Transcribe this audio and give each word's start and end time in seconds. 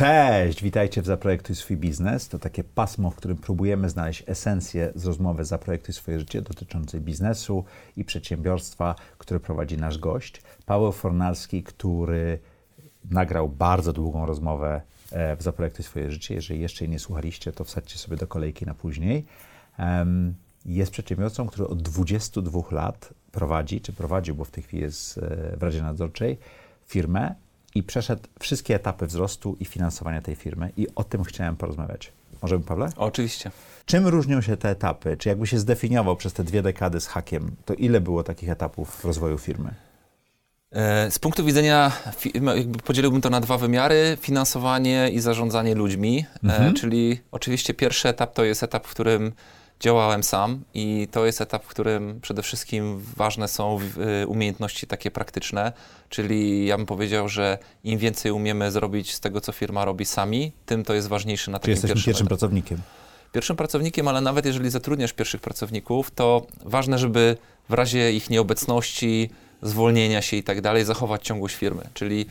Cześć, 0.00 0.62
witajcie 0.62 1.02
w 1.02 1.06
Zaprojektuj 1.06 1.56
swój 1.56 1.76
biznes. 1.76 2.28
To 2.28 2.38
takie 2.38 2.64
pasmo, 2.64 3.10
w 3.10 3.14
którym 3.14 3.36
próbujemy 3.36 3.90
znaleźć 3.90 4.24
esencję 4.26 4.92
z 4.94 5.06
rozmowy 5.06 5.44
Zaprojektuj 5.44 5.94
swoje 5.94 6.18
życie 6.18 6.42
dotyczącej 6.42 7.00
biznesu 7.00 7.64
i 7.96 8.04
przedsiębiorstwa, 8.04 8.94
które 9.18 9.40
prowadzi 9.40 9.76
nasz 9.78 9.98
gość. 9.98 10.42
Paweł 10.66 10.92
Fornalski, 10.92 11.62
który 11.62 12.38
nagrał 13.10 13.48
bardzo 13.48 13.92
długą 13.92 14.26
rozmowę 14.26 14.80
e, 15.12 15.36
w 15.36 15.42
Zaprojektuj 15.42 15.84
swoje 15.84 16.10
życie. 16.10 16.34
Jeżeli 16.34 16.60
jeszcze 16.60 16.84
jej 16.84 16.90
nie 16.90 16.98
słuchaliście, 16.98 17.52
to 17.52 17.64
wsadźcie 17.64 17.98
sobie 17.98 18.16
do 18.16 18.26
kolejki 18.26 18.66
na 18.66 18.74
później. 18.74 19.26
Jest 20.66 20.92
przedsiębiorcą, 20.92 21.46
który 21.46 21.68
od 21.68 21.82
22 21.82 22.60
lat 22.70 23.14
prowadzi, 23.32 23.80
czy 23.80 23.92
prowadził, 23.92 24.34
bo 24.34 24.44
w 24.44 24.50
tej 24.50 24.62
chwili 24.62 24.82
jest 24.82 25.18
e, 25.18 25.56
w 25.56 25.62
Radzie 25.62 25.82
Nadzorczej, 25.82 26.38
firmę 26.86 27.34
i 27.74 27.82
przeszedł 27.82 28.22
wszystkie 28.40 28.74
etapy 28.74 29.06
wzrostu 29.06 29.56
i 29.60 29.64
finansowania 29.64 30.22
tej 30.22 30.36
firmy 30.36 30.72
i 30.76 30.86
o 30.94 31.04
tym 31.04 31.24
chciałem 31.24 31.56
porozmawiać. 31.56 32.12
Możemy, 32.42 32.64
Pawle? 32.64 32.88
Oczywiście. 32.96 33.50
Czym 33.86 34.06
różnią 34.06 34.40
się 34.40 34.56
te 34.56 34.70
etapy? 34.70 35.16
Czy 35.16 35.28
jakby 35.28 35.46
się 35.46 35.58
zdefiniował 35.58 36.16
przez 36.16 36.32
te 36.32 36.44
dwie 36.44 36.62
dekady 36.62 37.00
z 37.00 37.06
hakiem, 37.06 37.50
to 37.64 37.74
ile 37.74 38.00
było 38.00 38.22
takich 38.22 38.48
etapów 38.48 38.96
w 38.96 39.04
rozwoju 39.04 39.38
firmy? 39.38 39.74
E, 40.72 41.10
z 41.10 41.18
punktu 41.18 41.44
widzenia, 41.44 41.92
jakby 42.56 42.78
podzieliłbym 42.78 43.20
to 43.20 43.30
na 43.30 43.40
dwa 43.40 43.58
wymiary, 43.58 44.18
finansowanie 44.20 45.10
i 45.10 45.20
zarządzanie 45.20 45.74
ludźmi, 45.74 46.26
e, 46.34 46.46
mhm. 46.46 46.74
czyli 46.74 47.20
oczywiście 47.30 47.74
pierwszy 47.74 48.08
etap 48.08 48.34
to 48.34 48.44
jest 48.44 48.62
etap, 48.62 48.86
w 48.86 48.90
którym 48.90 49.32
działałem 49.80 50.22
sam 50.22 50.60
i 50.74 51.08
to 51.10 51.26
jest 51.26 51.40
etap, 51.40 51.64
w 51.64 51.68
którym 51.68 52.20
przede 52.20 52.42
wszystkim 52.42 53.00
ważne 53.16 53.48
są 53.48 53.78
y, 54.22 54.26
umiejętności 54.26 54.86
takie 54.86 55.10
praktyczne, 55.10 55.72
czyli 56.08 56.66
ja 56.66 56.76
bym 56.76 56.86
powiedział, 56.86 57.28
że 57.28 57.58
im 57.84 57.98
więcej 57.98 58.32
umiemy 58.32 58.70
zrobić 58.70 59.14
z 59.14 59.20
tego, 59.20 59.40
co 59.40 59.52
firma 59.52 59.84
robi 59.84 60.04
sami, 60.04 60.52
tym 60.66 60.84
to 60.84 60.94
jest 60.94 61.08
ważniejsze 61.08 61.50
na 61.50 61.58
takim 61.58 61.74
Czyli 61.74 61.88
jesteśmy 61.88 62.04
pierwszym 62.04 62.26
pracownikiem. 62.26 62.78
Pierwszym 63.32 63.56
pracownikiem, 63.56 64.08
ale 64.08 64.20
nawet 64.20 64.46
jeżeli 64.46 64.70
zatrudniasz 64.70 65.12
pierwszych 65.12 65.40
pracowników, 65.40 66.10
to 66.10 66.46
ważne, 66.64 66.98
żeby 66.98 67.36
w 67.68 67.72
razie 67.72 68.12
ich 68.12 68.30
nieobecności, 68.30 69.30
zwolnienia 69.62 70.22
się 70.22 70.36
i 70.36 70.42
tak 70.42 70.60
dalej, 70.60 70.84
zachować 70.84 71.22
ciągłość 71.22 71.56
firmy. 71.56 71.82
Czyli 71.94 72.26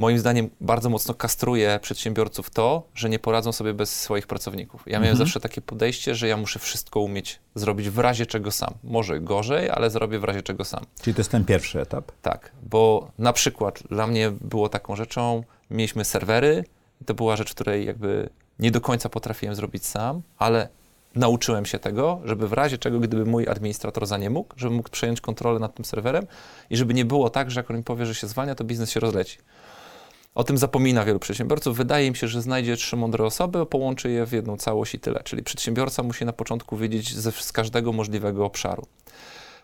moim 0.00 0.18
zdaniem 0.18 0.50
bardzo 0.60 0.90
mocno 0.90 1.14
kastruje 1.14 1.78
przedsiębiorców 1.82 2.50
to, 2.50 2.82
że 2.94 3.08
nie 3.08 3.18
poradzą 3.18 3.52
sobie 3.52 3.74
bez 3.74 4.00
swoich 4.00 4.26
pracowników. 4.26 4.82
Ja 4.86 4.92
miałem 4.92 5.10
mhm. 5.12 5.18
zawsze 5.18 5.40
takie 5.40 5.60
podejście, 5.60 6.14
że 6.14 6.28
ja 6.28 6.36
muszę 6.36 6.58
wszystko 6.58 7.00
umieć 7.00 7.38
zrobić 7.54 7.90
w 7.90 7.98
razie 7.98 8.26
czego 8.26 8.50
sam. 8.50 8.74
Może 8.84 9.20
gorzej, 9.20 9.70
ale 9.70 9.90
zrobię 9.90 10.18
w 10.18 10.24
razie 10.24 10.42
czego 10.42 10.64
sam. 10.64 10.84
Czyli 11.02 11.14
to 11.14 11.20
jest 11.20 11.30
ten 11.30 11.44
pierwszy 11.44 11.80
etap? 11.80 12.12
Tak, 12.22 12.52
bo 12.62 13.10
na 13.18 13.32
przykład 13.32 13.82
dla 13.90 14.06
mnie 14.06 14.30
było 14.40 14.68
taką 14.68 14.96
rzeczą, 14.96 15.44
mieliśmy 15.70 16.04
serwery, 16.04 16.64
to 17.06 17.14
była 17.14 17.36
rzecz, 17.36 17.54
której 17.54 17.86
jakby 17.86 18.28
nie 18.58 18.70
do 18.70 18.80
końca 18.80 19.08
potrafiłem 19.08 19.54
zrobić 19.54 19.86
sam, 19.86 20.22
ale 20.38 20.68
nauczyłem 21.14 21.66
się 21.66 21.78
tego, 21.78 22.20
żeby 22.24 22.48
w 22.48 22.52
razie 22.52 22.78
czego, 22.78 23.00
gdyby 23.00 23.26
mój 23.26 23.48
administrator 23.48 24.06
za 24.06 24.18
nie 24.18 24.30
mógł, 24.30 24.54
żeby 24.56 24.74
mógł 24.74 24.88
przejąć 24.88 25.20
kontrolę 25.20 25.58
nad 25.58 25.74
tym 25.74 25.84
serwerem 25.84 26.26
i 26.70 26.76
żeby 26.76 26.94
nie 26.94 27.04
było 27.04 27.30
tak, 27.30 27.50
że 27.50 27.60
jak 27.60 27.70
on 27.70 27.76
mi 27.76 27.82
powie, 27.82 28.06
że 28.06 28.14
się 28.14 28.26
zwalnia, 28.26 28.54
to 28.54 28.64
biznes 28.64 28.90
się 28.90 29.00
rozleci. 29.00 29.38
O 30.34 30.44
tym 30.44 30.58
zapomina 30.58 31.04
wielu 31.04 31.18
przedsiębiorców. 31.18 31.76
Wydaje 31.76 32.10
mi 32.10 32.16
się, 32.16 32.28
że 32.28 32.42
znajdzie 32.42 32.76
trzy 32.76 32.96
mądre 32.96 33.24
osoby, 33.24 33.66
połączy 33.66 34.10
je 34.10 34.26
w 34.26 34.32
jedną 34.32 34.56
całość 34.56 34.94
i 34.94 34.98
tyle. 34.98 35.20
Czyli 35.24 35.42
przedsiębiorca 35.42 36.02
musi 36.02 36.24
na 36.24 36.32
początku 36.32 36.76
wiedzieć 36.76 37.14
ze, 37.14 37.32
z 37.32 37.52
każdego 37.52 37.92
możliwego 37.92 38.44
obszaru. 38.44 38.86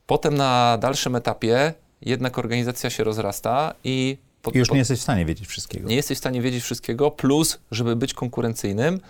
Potem 0.07 0.35
na 0.35 0.79
dalszym 0.79 1.17
etapie 1.17 1.75
jednak 2.01 2.39
organizacja 2.39 2.91
się 2.91 3.05
rozrasta 3.05 3.75
i. 3.85 4.19
Pod, 4.43 4.55
I 4.55 4.59
już 4.59 4.71
nie 4.71 4.79
jesteś 4.79 4.99
w 4.99 5.03
stanie 5.03 5.25
wiedzieć 5.25 5.49
wszystkiego. 5.49 5.89
Nie 5.89 5.97
jesteś 5.97 6.19
w 6.19 6.21
stanie 6.21 6.43
wiedzieć 6.43 6.63
wszystkiego, 6.63 7.11
plus, 7.11 7.59
żeby 7.71 7.97
być 7.97 8.15
konkurencyjnym, 8.15 9.01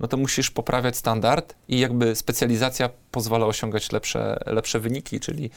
no 0.00 0.08
to 0.08 0.16
musisz 0.16 0.50
poprawiać 0.50 0.96
standard 0.96 1.54
i 1.68 1.80
jakby 1.80 2.16
specjalizacja 2.16 2.90
pozwala 3.10 3.46
osiągać 3.46 3.92
lepsze, 3.92 4.40
lepsze 4.46 4.80
wyniki, 4.80 5.20
czyli 5.20 5.50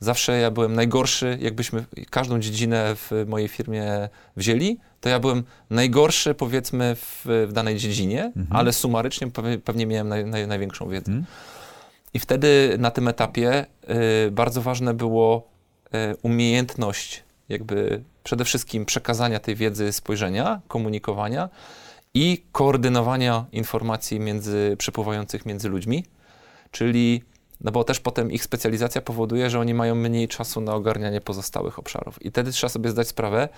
zawsze 0.00 0.38
ja 0.38 0.50
byłem 0.50 0.74
najgorszy, 0.74 1.38
jakbyśmy 1.40 1.84
każdą 2.10 2.38
dziedzinę 2.38 2.96
w 2.96 3.10
mojej 3.26 3.48
firmie 3.48 4.08
wzięli, 4.36 4.78
to 5.00 5.08
ja 5.08 5.20
byłem 5.20 5.44
najgorszy 5.70 6.34
powiedzmy 6.34 6.96
w, 6.96 7.24
w 7.48 7.52
danej 7.52 7.76
dziedzinie, 7.76 8.24
mhm. 8.24 8.46
ale 8.50 8.72
sumarycznie 8.72 9.30
pewnie, 9.64 9.86
miałem 9.86 10.08
naj, 10.08 10.24
naj, 10.24 10.46
największą 10.46 10.88
wiedzę. 10.88 11.12
Mhm. 11.12 11.26
I 12.14 12.18
wtedy 12.18 12.76
na 12.78 12.90
tym 12.90 13.08
etapie 13.08 13.66
y, 14.26 14.30
bardzo 14.30 14.62
ważne 14.62 14.94
było 14.94 15.48
y, 15.86 16.16
umiejętność 16.22 17.24
jakby 17.48 18.02
przede 18.24 18.44
wszystkim 18.44 18.84
przekazania 18.84 19.38
tej 19.38 19.56
wiedzy, 19.56 19.92
spojrzenia, 19.92 20.60
komunikowania 20.68 21.48
i 22.14 22.44
koordynowania 22.52 23.44
informacji 23.52 24.20
między 24.20 24.76
przepływających 24.78 25.46
między 25.46 25.68
ludźmi, 25.68 26.04
czyli 26.70 27.22
no 27.60 27.72
bo 27.72 27.84
też 27.84 28.00
potem 28.00 28.32
ich 28.32 28.44
specjalizacja 28.44 29.00
powoduje, 29.00 29.50
że 29.50 29.60
oni 29.60 29.74
mają 29.74 29.94
mniej 29.94 30.28
czasu 30.28 30.60
na 30.60 30.74
ogarnianie 30.74 31.20
pozostałych 31.20 31.78
obszarów. 31.78 32.22
I 32.22 32.30
wtedy 32.30 32.52
trzeba 32.52 32.68
sobie 32.68 32.90
zdać 32.90 33.08
sprawę, 33.08 33.48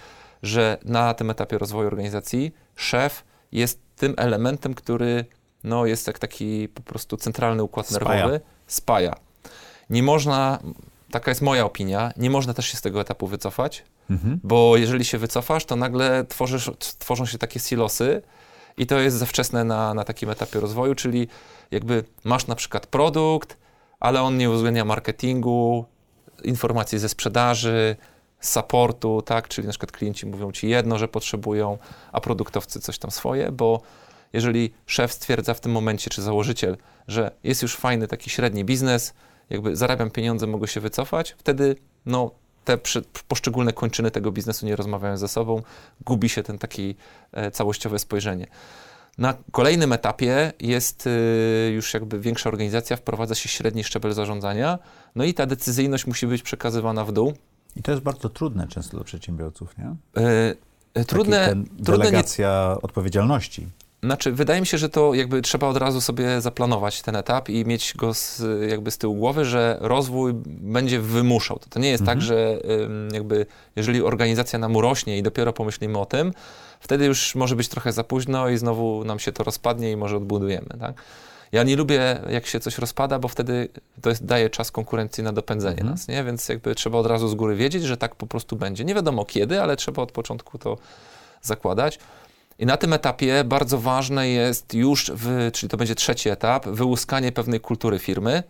że 0.43 0.79
na 0.85 1.15
tym 1.15 1.31
etapie 1.31 1.59
rozwoju 1.59 1.87
organizacji 1.87 2.55
szef 2.77 3.25
jest 3.53 3.81
tym 3.97 4.15
elementem, 4.17 4.75
który 4.75 5.25
no, 5.65 5.87
jest 5.87 6.07
jak 6.07 6.19
taki 6.19 6.69
po 6.69 6.83
prostu 6.83 7.17
centralny 7.17 7.63
układ 7.63 7.87
spaja. 7.87 8.15
nerwowy, 8.15 8.41
spaja. 8.67 9.15
Nie 9.91 10.03
można, 10.03 10.59
taka 11.11 11.31
jest 11.31 11.43
moja 11.43 11.65
opinia, 11.65 12.13
nie 12.17 12.31
można 12.31 12.55
też 12.55 12.67
się 12.67 12.77
z 12.77 12.81
tego 12.81 13.01
etapu 13.01 13.27
wycofać, 13.27 13.85
mhm. 14.11 14.41
bo 14.43 14.77
jeżeli 14.77 15.05
się 15.05 15.19
wycofasz, 15.19 15.65
to 15.65 15.77
nagle 15.77 16.25
tworzysz, 16.25 16.71
tworzą 16.79 17.27
się 17.27 17.39
takie 17.39 17.61
silosy 17.61 18.23
i 18.77 18.87
to 18.87 18.99
jest 18.99 19.17
za 19.17 19.27
wczesne 19.27 19.65
na, 19.65 19.95
na 19.95 20.05
takim 20.05 20.31
etapie 20.31 20.61
rozwoju, 20.61 20.95
czyli 20.95 21.29
jakby 21.71 22.05
masz 22.25 22.47
na 22.47 22.55
przykład 22.55 22.87
produkt, 22.87 23.57
ale 24.01 24.23
on 24.23 24.37
nie 24.37 24.51
uwzględnia 24.51 24.85
marketingu, 24.85 25.85
informacji 26.45 26.99
ze 26.99 27.09
sprzedaży, 27.09 27.97
supportu, 28.41 29.23
tak, 29.23 29.49
czyli 29.49 29.67
na 29.67 29.71
przykład 29.71 29.93
klienci 29.93 30.27
mówią 30.27 30.53
ci 30.53 30.69
jedno, 30.69 30.99
że 30.99 31.09
potrzebują, 31.09 31.79
a 32.13 32.21
produktowcy 32.21 32.81
coś 32.81 32.99
tam 32.99 33.11
swoje, 33.11 33.53
bo 33.53 33.81
jeżeli 34.33 34.73
szef 34.87 35.13
stwierdza 35.13 35.55
w 35.55 35.61
tym 35.61 35.73
momencie, 35.73 36.11
czy 36.11 36.23
założyciel, 36.23 36.77
że 37.09 37.31
jest 37.45 37.63
już 37.63 37.77
fajny 37.77 38.09
taki 38.09 38.31
średni 38.31 38.65
biznes, 38.65 39.15
jakby 39.51 39.77
zarabiam 39.77 40.11
pieniądze, 40.11 40.47
mogę 40.47 40.69
się 40.69 40.81
wycofać, 40.81 41.37
wtedy 41.39 41.77
no, 42.07 42.31
te 42.65 42.79
przy, 42.79 43.03
poszczególne 43.29 43.73
kończyny 43.73 44.11
tego 44.11 44.33
biznesu 44.33 44.67
nie 44.67 44.77
rozmawiają 44.77 45.17
ze 45.17 45.29
sobą, 45.29 45.63
gubi 46.01 46.29
się 46.29 46.43
ten 46.43 46.59
taki 46.59 46.95
e, 47.33 47.51
całościowe 47.51 47.99
spojrzenie. 47.99 48.47
Na 49.19 49.35
kolejnym 49.51 49.93
etapie 49.93 50.53
jest 50.61 51.07
y, 51.07 51.71
już 51.75 51.95
jakby 51.95 52.21
większa 52.21 52.49
organizacja, 52.49 52.97
wprowadza 52.97 53.35
się 53.35 53.49
średni 53.49 53.85
szczebel 53.85 54.13
zarządzania, 54.13 54.79
no 55.15 55.25
i 55.25 55.35
ta 55.35 55.47
decyzyjność 55.47 56.07
musi 56.07 56.27
być 56.27 56.43
przekazywana 56.43 57.05
w 57.05 57.13
dół. 57.13 57.33
I 57.77 57.83
to 57.83 57.91
jest 57.91 58.03
bardzo 58.03 58.29
trudne 58.29 58.69
często 58.69 58.97
dla 58.97 59.05
przedsiębiorców, 59.05 59.79
nie? 59.79 59.95
Yy, 60.95 61.05
trudne. 61.05 61.49
Taki 61.49 61.83
delegacja 61.83 62.75
nie... 62.75 62.83
odpowiedzialności. 62.83 63.69
Znaczy, 64.03 64.33
wydaje 64.33 64.61
mi 64.61 64.67
się, 64.67 64.79
że 64.79 64.89
to 64.89 65.15
jakby 65.15 65.43
trzeba 65.43 65.67
od 65.67 65.77
razu 65.77 66.01
sobie 66.01 66.41
zaplanować 66.41 67.03
ten 67.03 67.17
etap 67.17 67.49
i 67.49 67.65
mieć 67.65 67.95
go 67.97 68.15
z, 68.15 68.43
jakby 68.71 68.91
z 68.91 68.99
tyłu 68.99 69.15
głowy, 69.15 69.45
że 69.45 69.79
rozwój 69.81 70.33
będzie 70.47 71.01
wymuszał. 71.01 71.59
To, 71.59 71.67
to 71.71 71.81
nie 71.81 71.89
jest 71.91 72.05
tak, 72.05 72.19
mhm. 72.19 72.19
tak, 72.19 72.29
że 72.29 72.61
jakby 73.13 73.47
jeżeli 73.77 74.03
organizacja 74.03 74.59
nam 74.59 74.77
urośnie 74.77 75.19
i 75.19 75.23
dopiero 75.23 75.53
pomyślimy 75.53 75.99
o 75.99 76.07
tym, 76.07 76.33
wtedy 76.81 77.05
już 77.05 77.35
może 77.35 77.57
być 77.57 77.69
trochę 77.69 77.93
za 77.93 78.05
późno 78.05 78.49
i 78.49 78.59
znowu 78.59 79.05
nam 79.05 79.19
się 79.19 79.33
to 79.33 79.45
rozpadnie 79.45 79.91
i 79.93 79.97
może 79.97 80.17
odbudujemy, 80.17 80.69
tak? 80.81 80.95
Ja 81.53 81.63
nie 81.63 81.77
lubię, 81.77 82.21
jak 82.31 82.47
się 82.47 82.61
coś 82.61 82.79
rozpada, 82.79 83.19
bo 83.19 83.29
wtedy 83.29 83.69
to 84.03 84.09
jest, 84.09 84.25
daje 84.25 84.51
czas 84.51 84.71
konkurencji 84.71 85.25
na 85.25 85.33
dopędzenie 85.33 85.81
mhm. 85.81 85.91
nas, 85.91 86.09
nie? 86.09 86.25
Więc 86.25 86.49
jakby 86.49 86.75
trzeba 86.75 86.99
od 86.99 87.07
razu 87.07 87.29
z 87.29 87.35
góry 87.35 87.57
wiedzieć, 87.57 87.83
że 87.83 87.97
tak 87.97 88.17
po 88.17 88.27
prostu 88.27 88.57
będzie. 88.57 88.85
Nie 88.85 88.95
wiadomo 88.95 89.25
kiedy, 89.25 89.63
ale 89.63 89.77
trzeba 89.77 90.03
od 90.03 90.13
początku 90.13 90.59
to 90.59 90.79
zakładać. 91.43 91.99
I 92.61 92.67
na 92.67 92.77
tym 92.77 92.93
etapie 92.93 93.45
bardzo 93.45 93.79
ważne 93.79 94.29
jest 94.29 94.75
już, 94.75 95.13
w, 95.15 95.51
czyli 95.53 95.71
to 95.71 95.77
będzie 95.77 95.95
trzeci 95.95 96.29
etap, 96.29 96.67
wyłuskanie 96.67 97.33
pewnej 97.33 97.61
kultury 97.61 97.99
firmy, 97.99 98.43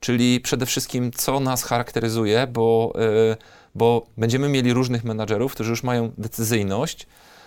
czyli 0.00 0.40
przede 0.40 0.66
wszystkim 0.66 1.10
co 1.12 1.40
nas 1.40 1.62
charakteryzuje, 1.62 2.46
bo, 2.46 2.92
yy, 2.94 3.36
bo 3.74 4.06
będziemy 4.16 4.48
mieli 4.48 4.72
różnych 4.72 5.04
menadżerów, 5.04 5.52
którzy 5.52 5.70
już 5.70 5.82
mają 5.82 6.12
decyzyjność, 6.18 7.06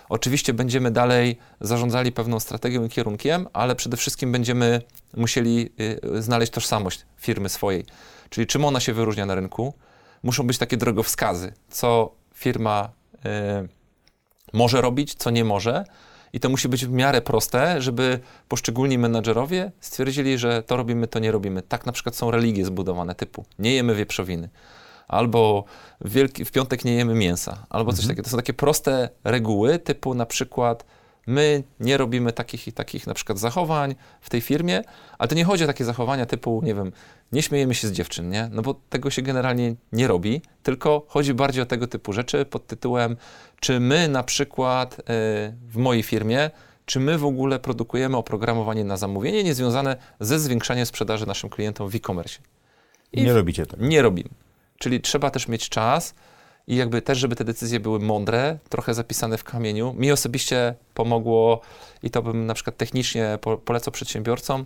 Oczywiście 0.09 0.53
będziemy 0.53 0.91
dalej 0.91 1.37
zarządzali 1.61 2.11
pewną 2.11 2.39
strategią 2.39 2.85
i 2.85 2.89
kierunkiem, 2.89 3.47
ale 3.53 3.75
przede 3.75 3.97
wszystkim 3.97 4.31
będziemy 4.31 4.81
musieli 5.17 5.69
y, 6.15 6.21
znaleźć 6.21 6.51
tożsamość 6.51 7.05
firmy 7.17 7.49
swojej. 7.49 7.85
Czyli 8.29 8.47
czym 8.47 8.65
ona 8.65 8.79
się 8.79 8.93
wyróżnia 8.93 9.25
na 9.25 9.35
rynku. 9.35 9.73
Muszą 10.23 10.47
być 10.47 10.57
takie 10.57 10.77
drogowskazy, 10.77 11.53
co 11.69 12.11
firma 12.33 12.89
y, 13.15 13.78
może 14.53 14.81
robić, 14.81 15.13
co 15.15 15.29
nie 15.29 15.45
może. 15.45 15.83
I 16.33 16.39
to 16.39 16.49
musi 16.49 16.69
być 16.69 16.85
w 16.85 16.91
miarę 16.91 17.21
proste, 17.21 17.81
żeby 17.81 18.19
poszczególni 18.47 18.97
menadżerowie 18.97 19.71
stwierdzili, 19.79 20.37
że 20.37 20.63
to 20.63 20.77
robimy, 20.77 21.07
to 21.07 21.19
nie 21.19 21.31
robimy. 21.31 21.61
Tak 21.61 21.85
na 21.85 21.91
przykład 21.91 22.15
są 22.15 22.31
religie 22.31 22.65
zbudowane 22.65 23.15
typu 23.15 23.45
nie 23.59 23.73
jemy 23.73 23.95
wieprzowiny 23.95 24.49
albo 25.09 25.63
w, 26.01 26.11
wielki, 26.11 26.45
w 26.45 26.51
piątek 26.51 26.85
nie 26.85 26.95
jemy 26.95 27.13
mięsa, 27.15 27.65
albo 27.69 27.91
coś 27.91 27.99
mhm. 27.99 28.09
takiego. 28.09 28.23
To 28.23 28.29
są 28.29 28.37
takie 28.37 28.53
proste 28.53 29.09
reguły, 29.23 29.79
typu 29.79 30.13
na 30.13 30.25
przykład 30.25 30.85
my 31.29 31.63
nie 31.79 31.97
robimy 31.97 32.33
takich 32.33 32.67
i 32.67 32.73
takich 32.73 33.07
na 33.07 33.13
przykład 33.13 33.39
zachowań 33.39 33.95
w 34.21 34.29
tej 34.29 34.41
firmie, 34.41 34.81
ale 35.17 35.27
to 35.27 35.35
nie 35.35 35.45
chodzi 35.45 35.63
o 35.63 35.67
takie 35.67 35.85
zachowania 35.85 36.25
typu, 36.25 36.61
nie 36.63 36.75
wiem, 36.75 36.91
nie 37.31 37.41
śmiejemy 37.41 37.75
się 37.75 37.87
z 37.87 37.91
dziewczyn, 37.91 38.29
nie? 38.29 38.49
No 38.51 38.61
bo 38.61 38.73
tego 38.89 39.09
się 39.09 39.21
generalnie 39.21 39.75
nie 39.91 40.07
robi, 40.07 40.41
tylko 40.63 41.05
chodzi 41.07 41.33
bardziej 41.33 41.63
o 41.63 41.65
tego 41.65 41.87
typu 41.87 42.13
rzeczy 42.13 42.45
pod 42.45 42.67
tytułem, 42.67 43.17
czy 43.59 43.79
my 43.79 44.07
na 44.07 44.23
przykład 44.23 44.99
y, 44.99 45.03
w 45.67 45.77
mojej 45.77 46.03
firmie, 46.03 46.49
czy 46.85 46.99
my 46.99 47.17
w 47.17 47.25
ogóle 47.25 47.59
produkujemy 47.59 48.17
oprogramowanie 48.17 48.83
na 48.83 48.97
zamówienie 48.97 49.43
niezwiązane 49.43 49.97
ze 50.19 50.39
zwiększaniem 50.39 50.85
sprzedaży 50.85 51.25
naszym 51.25 51.49
klientom 51.49 51.89
w 51.89 51.95
e-commerce. 51.95 52.39
nie 53.13 53.33
robicie 53.33 53.65
tego. 53.65 53.85
Nie 53.85 54.01
robimy. 54.01 54.29
Czyli 54.77 55.01
trzeba 55.01 55.31
też 55.31 55.47
mieć 55.47 55.69
czas 55.69 56.13
i 56.69 56.75
jakby 56.75 57.01
też, 57.01 57.17
żeby 57.17 57.35
te 57.35 57.43
decyzje 57.43 57.79
były 57.79 57.99
mądre, 57.99 58.57
trochę 58.69 58.93
zapisane 58.93 59.37
w 59.37 59.43
kamieniu. 59.43 59.95
Mi 59.97 60.11
osobiście 60.11 60.75
pomogło 60.93 61.61
i 62.03 62.09
to 62.09 62.21
bym 62.21 62.45
na 62.45 62.53
przykład 62.53 62.77
technicznie 62.77 63.37
po, 63.41 63.57
polecał 63.57 63.91
przedsiębiorcom. 63.91 64.65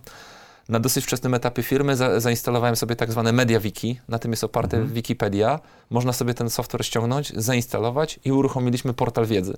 Na 0.70 0.80
dosyć 0.80 1.06
wczesnym 1.06 1.34
etapie 1.34 1.64
firmy 1.64 1.96
za, 1.96 2.20
zainstalowałem 2.20 2.76
sobie 2.76 2.96
tak 2.96 3.12
zwane 3.12 3.32
MediaWiki, 3.32 4.00
na 4.10 4.20
tym 4.20 4.32
jest 4.32 4.44
oparty 4.44 4.78
Mhm. 4.78 4.94
Wikipedia. 4.94 5.60
Można 5.90 6.14
sobie 6.14 6.34
ten 6.34 6.50
software 6.50 6.86
ściągnąć, 6.86 7.34
zainstalować 7.36 8.20
i 8.26 8.32
uruchomiliśmy 8.32 8.94
portal 8.94 9.26
wiedzy 9.26 9.54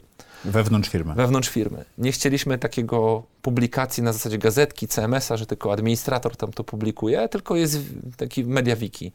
Wewnątrz 0.45 0.89
firmy. 0.89 1.13
wewnątrz 1.13 1.49
firmy. 1.49 1.85
Nie 1.97 2.11
chcieliśmy 2.11 2.57
takiego 2.57 3.23
publikacji 3.41 4.03
na 4.03 4.13
zasadzie 4.13 4.37
gazetki, 4.37 4.87
CMS-a, 4.87 5.37
że 5.37 5.45
tylko 5.45 5.73
administrator 5.73 6.35
tam 6.37 6.51
to 6.51 6.63
publikuje, 6.63 7.29
tylko 7.29 7.55
jest 7.55 7.79
taki 8.17 8.43
MediaWiki. 8.43 9.11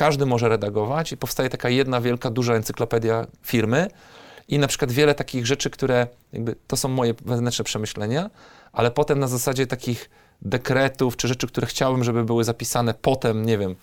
Każdy 0.00 0.26
może 0.26 0.48
redagować 0.48 1.12
i 1.12 1.16
powstaje 1.16 1.48
taka 1.48 1.68
jedna 1.68 2.00
wielka, 2.00 2.30
duża 2.30 2.54
encyklopedia 2.54 3.26
firmy 3.42 3.88
i 4.48 4.58
na 4.58 4.66
przykład 4.66 4.92
wiele 4.92 5.14
takich 5.14 5.46
rzeczy, 5.46 5.70
które 5.70 6.06
jakby 6.32 6.54
to 6.66 6.76
są 6.76 6.88
moje 6.88 7.14
wewnętrzne 7.24 7.64
przemyślenia, 7.64 8.30
ale 8.72 8.90
potem 8.90 9.18
na 9.18 9.28
zasadzie 9.28 9.66
takich 9.66 10.10
dekretów 10.42 11.16
czy 11.16 11.28
rzeczy, 11.28 11.46
które 11.46 11.66
chciałbym, 11.66 12.04
żeby 12.04 12.24
były 12.24 12.44
zapisane 12.44 12.94
potem, 12.94 13.46
nie 13.46 13.58
wiem, 13.58 13.76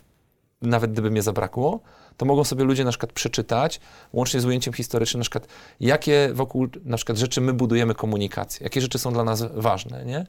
nawet 0.62 0.92
gdyby 0.92 1.12
mnie 1.12 1.22
zabrakło, 1.22 1.80
to 2.18 2.26
mogą 2.26 2.44
sobie 2.44 2.64
ludzie 2.64 2.84
na 2.84 2.92
przykład 2.92 3.14
przeczytać, 3.14 3.80
łącznie 4.14 4.42
z 4.42 4.46
ujęciem 4.46 4.74
historycznym, 4.74 5.20
na 5.20 5.24
przykład 5.24 5.48
jakie 5.80 6.30
wokół 6.34 6.68
na 6.86 6.98
przykład 6.98 7.18
rzeczy 7.18 7.42
my 7.42 7.54
budujemy 7.54 7.96
komunikację, 7.96 8.64
jakie 8.64 8.82
rzeczy 8.82 9.00
są 9.00 9.14
dla 9.14 9.24
nas 9.24 9.44
ważne, 9.54 10.06
nie? 10.06 10.26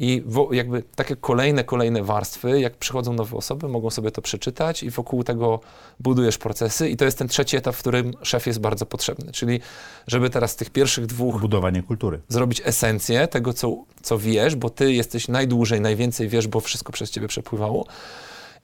I 0.00 0.24
jakby 0.50 0.82
takie 0.82 1.16
kolejne, 1.16 1.64
kolejne 1.64 2.02
warstwy, 2.02 2.60
jak 2.60 2.76
przychodzą 2.76 3.12
nowe 3.12 3.36
osoby, 3.36 3.68
mogą 3.68 3.90
sobie 3.90 4.10
to 4.10 4.22
przeczytać 4.22 4.82
i 4.82 4.90
wokół 4.90 5.24
tego 5.24 5.60
budujesz 6.00 6.38
procesy 6.38 6.88
i 6.88 6.96
to 6.96 7.04
jest 7.04 7.18
ten 7.18 7.28
trzeci 7.28 7.56
etap, 7.56 7.74
w 7.74 7.78
którym 7.78 8.12
szef 8.22 8.46
jest 8.46 8.60
bardzo 8.60 8.86
potrzebny, 8.86 9.32
czyli 9.32 9.60
żeby 10.06 10.30
teraz 10.30 10.50
z 10.50 10.56
tych 10.56 10.70
pierwszych 10.70 11.06
dwóch 11.06 11.40
Budowanie 11.40 11.82
kultury. 11.82 12.20
zrobić 12.28 12.62
esencję 12.64 13.28
tego, 13.28 13.52
co, 13.52 13.84
co 14.02 14.18
wiesz, 14.18 14.56
bo 14.56 14.70
ty 14.70 14.92
jesteś 14.92 15.28
najdłużej, 15.28 15.80
najwięcej 15.80 16.28
wiesz, 16.28 16.48
bo 16.48 16.60
wszystko 16.60 16.92
przez 16.92 17.10
ciebie 17.10 17.28
przepływało 17.28 17.86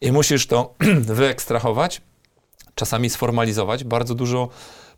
i 0.01 0.13
musisz 0.13 0.47
to 0.47 0.75
wyekstrahować, 1.21 2.03
czasami 2.75 3.11
sformalizować. 3.11 3.85
Bardzo 3.85 4.15
dużo 4.15 4.49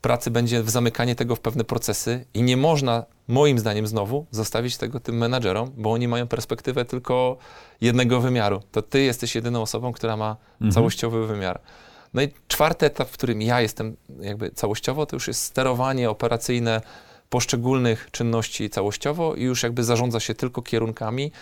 pracy 0.01 0.31
będzie 0.31 0.63
w 0.63 0.71
zamykanie 0.71 1.15
tego 1.15 1.37
w 1.37 1.41
pewne 1.41 1.65
procesy 1.65 2.25
i 2.35 2.43
nie 2.43 2.57
można, 2.57 3.05
moim 3.29 3.59
zdaniem 3.59 3.87
znowu, 3.87 4.27
zostawić 4.31 4.77
tego 4.77 5.01
tym 5.01 5.17
menadżerom, 5.17 5.73
bo 5.77 5.93
oni 5.93 6.09
mają 6.09 6.29
perspektywę 6.29 6.85
tylko 6.85 7.37
jednego 7.81 8.21
wymiaru. 8.21 8.63
To 8.73 8.83
ty 8.83 9.03
jesteś 9.03 9.35
jedyną 9.35 9.63
osobą, 9.63 9.93
która 9.93 10.17
ma 10.17 10.37
Mhm. 10.55 10.73
całościowy 10.73 11.27
wymiar. 11.27 11.61
No 12.15 12.23
i 12.23 12.29
czwarty 12.49 12.87
etap, 12.87 13.09
w 13.09 13.13
którym 13.13 13.43
ja 13.43 13.61
jestem 13.61 13.97
jakby 14.21 14.51
całościowo, 14.51 15.07
to 15.07 15.17
już 15.17 15.29
jest 15.29 15.43
sterowanie 15.43 16.11
operacyjne 16.11 16.81
poszczególnych 17.31 18.09
czynności 18.11 18.71
całościowo 18.71 19.35
i 19.35 19.43
już 19.43 19.63
jakby 19.63 19.85
zarządza 19.85 20.21
się 20.21 20.35
tylko 20.35 20.63
kierunkami, 20.63 21.33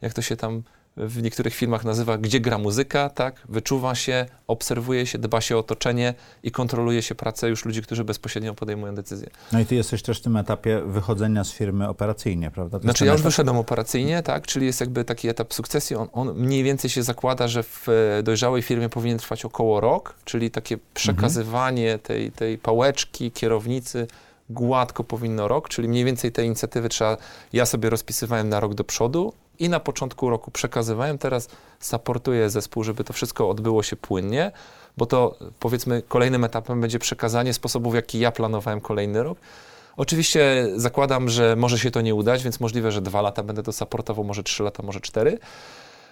jak 0.00 0.12
to 0.12 0.22
się 0.22 0.36
tam 0.36 0.62
w 0.98 1.22
niektórych 1.22 1.54
filmach 1.54 1.84
nazywa, 1.84 2.18
gdzie 2.18 2.40
gra 2.40 2.58
muzyka, 2.58 3.10
tak? 3.10 3.42
Wyczuwa 3.48 3.94
się, 3.94 4.26
obserwuje 4.46 5.06
się, 5.06 5.18
dba 5.18 5.40
się 5.40 5.56
o 5.56 5.58
otoczenie 5.58 6.14
i 6.42 6.50
kontroluje 6.50 7.02
się 7.02 7.14
pracę 7.14 7.48
już 7.48 7.64
ludzi, 7.64 7.82
którzy 7.82 8.04
bezpośrednio 8.04 8.54
podejmują 8.54 8.94
decyzje. 8.94 9.28
No 9.52 9.60
i 9.60 9.66
ty 9.66 9.74
jesteś 9.74 10.02
też 10.02 10.18
w 10.18 10.22
tym 10.22 10.36
etapie 10.36 10.82
wychodzenia 10.86 11.44
z 11.44 11.52
firmy 11.52 11.88
operacyjnie, 11.88 12.50
prawda? 12.50 12.78
To 12.78 12.82
Znaczy 12.82 13.06
ja 13.06 13.12
już 13.12 13.20
etap- 13.20 13.24
wyszedłem 13.24 13.56
operacyjnie, 13.56 14.22
tak? 14.22 14.46
Czyli 14.46 14.66
jest 14.66 14.80
jakby 14.80 15.04
taki 15.04 15.28
etap 15.28 15.54
sukcesji. 15.54 15.96
On, 15.96 16.08
on 16.12 16.34
mniej 16.34 16.62
więcej 16.62 16.90
się 16.90 17.02
zakłada, 17.02 17.48
że 17.48 17.62
w 17.62 17.86
e, 17.88 18.22
dojrzałej 18.22 18.62
firmie 18.62 18.88
powinien 18.88 19.18
trwać 19.18 19.44
około 19.44 19.80
rok, 19.80 20.14
czyli 20.24 20.50
takie 20.50 20.78
przekazywanie 20.94 21.98
tej, 21.98 22.32
tej 22.32 22.58
pałeczki 22.58 23.30
kierownicy 23.30 24.06
gładko 24.50 25.04
powinno 25.04 25.48
rok, 25.48 25.68
czyli 25.68 25.88
mniej 25.88 26.04
więcej 26.04 26.32
te 26.32 26.44
inicjatywy 26.44 26.88
trzeba, 26.88 27.16
ja 27.52 27.66
sobie 27.66 27.90
rozpisywałem 27.90 28.48
na 28.48 28.60
rok 28.60 28.74
do 28.74 28.84
przodu 28.84 29.32
i 29.58 29.68
na 29.68 29.80
początku 29.80 30.30
roku 30.30 30.50
przekazywałem, 30.50 31.18
teraz 31.18 31.48
supportuję 31.80 32.50
zespół, 32.50 32.84
żeby 32.84 33.04
to 33.04 33.12
wszystko 33.12 33.50
odbyło 33.50 33.82
się 33.82 33.96
płynnie, 33.96 34.52
bo 34.96 35.06
to 35.06 35.38
powiedzmy 35.60 36.02
kolejnym 36.08 36.44
etapem 36.44 36.80
będzie 36.80 36.98
przekazanie 36.98 37.54
sposobów, 37.54 37.92
w 37.92 37.96
jaki 37.96 38.18
ja 38.18 38.32
planowałem 38.32 38.80
kolejny 38.80 39.22
rok. 39.22 39.38
Oczywiście 39.96 40.66
zakładam, 40.76 41.28
że 41.28 41.56
może 41.56 41.78
się 41.78 41.90
to 41.90 42.00
nie 42.00 42.14
udać, 42.14 42.42
więc 42.42 42.60
możliwe, 42.60 42.92
że 42.92 43.00
dwa 43.00 43.22
lata 43.22 43.42
będę 43.42 43.62
to 43.62 43.72
supportował, 43.72 44.24
może 44.24 44.42
trzy 44.42 44.62
lata, 44.62 44.82
może 44.82 45.00
cztery. 45.00 45.38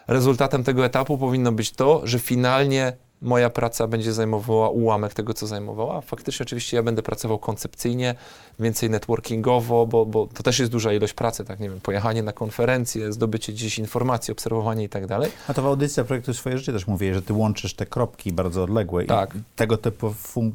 Rezultatem 0.06 0.64
tego 0.64 0.84
etapu 0.84 1.19
powinno 1.19 1.52
być 1.52 1.70
to, 1.70 2.00
że 2.04 2.19
finalnie 2.19 2.96
moja 3.22 3.50
praca 3.50 3.86
będzie 3.86 4.12
zajmowała 4.12 4.70
ułamek 4.70 5.14
tego, 5.14 5.34
co 5.34 5.46
zajmowała. 5.46 6.00
Faktycznie 6.00 6.44
oczywiście 6.44 6.76
ja 6.76 6.82
będę 6.82 7.02
pracował 7.02 7.38
koncepcyjnie, 7.38 8.14
więcej 8.60 8.90
networkingowo, 8.90 9.86
bo, 9.86 10.06
bo 10.06 10.26
to 10.26 10.42
też 10.42 10.58
jest 10.58 10.72
duża 10.72 10.92
ilość 10.92 11.12
pracy, 11.12 11.44
tak, 11.44 11.60
nie 11.60 11.70
wiem, 11.70 11.80
pojechanie 11.80 12.22
na 12.22 12.32
konferencję, 12.32 13.12
zdobycie 13.12 13.52
gdzieś 13.52 13.78
informacji, 13.78 14.32
obserwowanie 14.32 14.84
i 14.84 14.88
tak 14.88 15.06
dalej. 15.06 15.30
A 15.48 15.54
to 15.54 15.62
w 15.62 15.66
audycji 15.66 16.04
Projektu 16.04 16.34
Swoje 16.34 16.58
Życie 16.58 16.72
też 16.72 16.86
mówię, 16.86 17.14
że 17.14 17.22
ty 17.22 17.32
łączysz 17.32 17.74
te 17.74 17.86
kropki 17.86 18.32
bardzo 18.32 18.62
odległe 18.62 19.04
Tak. 19.04 19.34
i 19.34 19.38
tego 19.56 19.76
typu, 19.76 20.14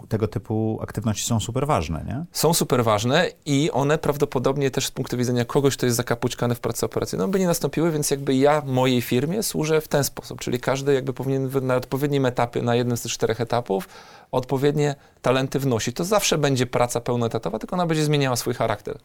tego 0.09 0.27
typu 0.27 0.79
aktywności 0.81 1.25
są 1.25 1.39
super 1.39 1.67
ważne, 1.67 2.03
nie? 2.07 2.25
są 2.31 2.53
super 2.53 2.83
ważne 2.83 3.27
i 3.45 3.71
one 3.71 3.97
prawdopodobnie 3.97 4.71
też 4.71 4.87
z 4.87 4.91
punktu 4.91 5.17
widzenia 5.17 5.45
kogoś, 5.45 5.77
kto 5.77 5.85
jest 5.85 5.97
zakapućkany 5.97 6.55
w 6.55 6.59
pracy 6.59 6.85
operacyjnej, 6.85 7.27
by 7.27 7.39
nie 7.39 7.47
nastąpiły, 7.47 7.91
więc 7.91 8.11
jakby 8.11 8.35
ja 8.35 8.61
mojej 8.65 9.01
firmie 9.01 9.43
służę 9.43 9.81
w 9.81 9.87
ten 9.87 10.03
sposób, 10.03 10.39
czyli 10.41 10.59
każdy 10.59 10.93
jakby 10.93 11.13
powinien 11.13 11.49
na 11.61 11.75
odpowiednim 11.75 12.25
etapie, 12.25 12.50
na 12.55 12.75
jednym 12.75 12.97
z 12.97 13.01
tych 13.01 13.11
czterech 13.11 13.41
etapów, 13.41 13.87
odpowiednie 14.31 14.95
talenty 15.21 15.59
wnosić. 15.59 15.95
To 15.95 16.03
zawsze 16.05 16.37
będzie 16.37 16.65
praca 16.65 17.01
pełnoetatowa, 17.01 17.59
tylko 17.59 17.75
ona 17.75 17.85
będzie 17.85 18.03
zmieniała 18.03 18.35
swój 18.35 18.53
charakter. 18.53 18.97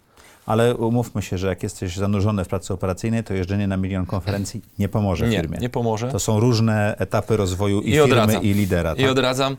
Ale 0.47 0.77
umówmy 0.77 1.23
się, 1.23 1.39
że 1.39 1.47
jak 1.47 1.63
jesteś 1.63 1.97
zanurzony 1.97 2.45
w 2.45 2.49
pracy 2.49 2.75
operacyjnej, 2.75 3.25
to 3.25 3.35
jeżdżenie 3.35 3.67
na 3.67 3.77
milion 3.77 4.07
konferencji 4.07 4.63
nie 4.79 4.89
pomoże 4.89 5.29
Nie, 5.29 5.41
firmie. 5.41 5.59
nie 5.59 5.69
pomoże. 5.69 6.09
To 6.13 6.19
są 6.19 6.41
różne 6.41 6.97
etapy 6.99 7.37
rozwoju 7.37 7.81
i, 7.81 7.89
I 7.89 7.93
firmy, 7.93 8.05
odradzam. 8.05 8.43
i 8.43 8.53
lidera. 8.53 8.95
I 8.95 9.03
tak? 9.03 9.11
odradzam 9.11 9.57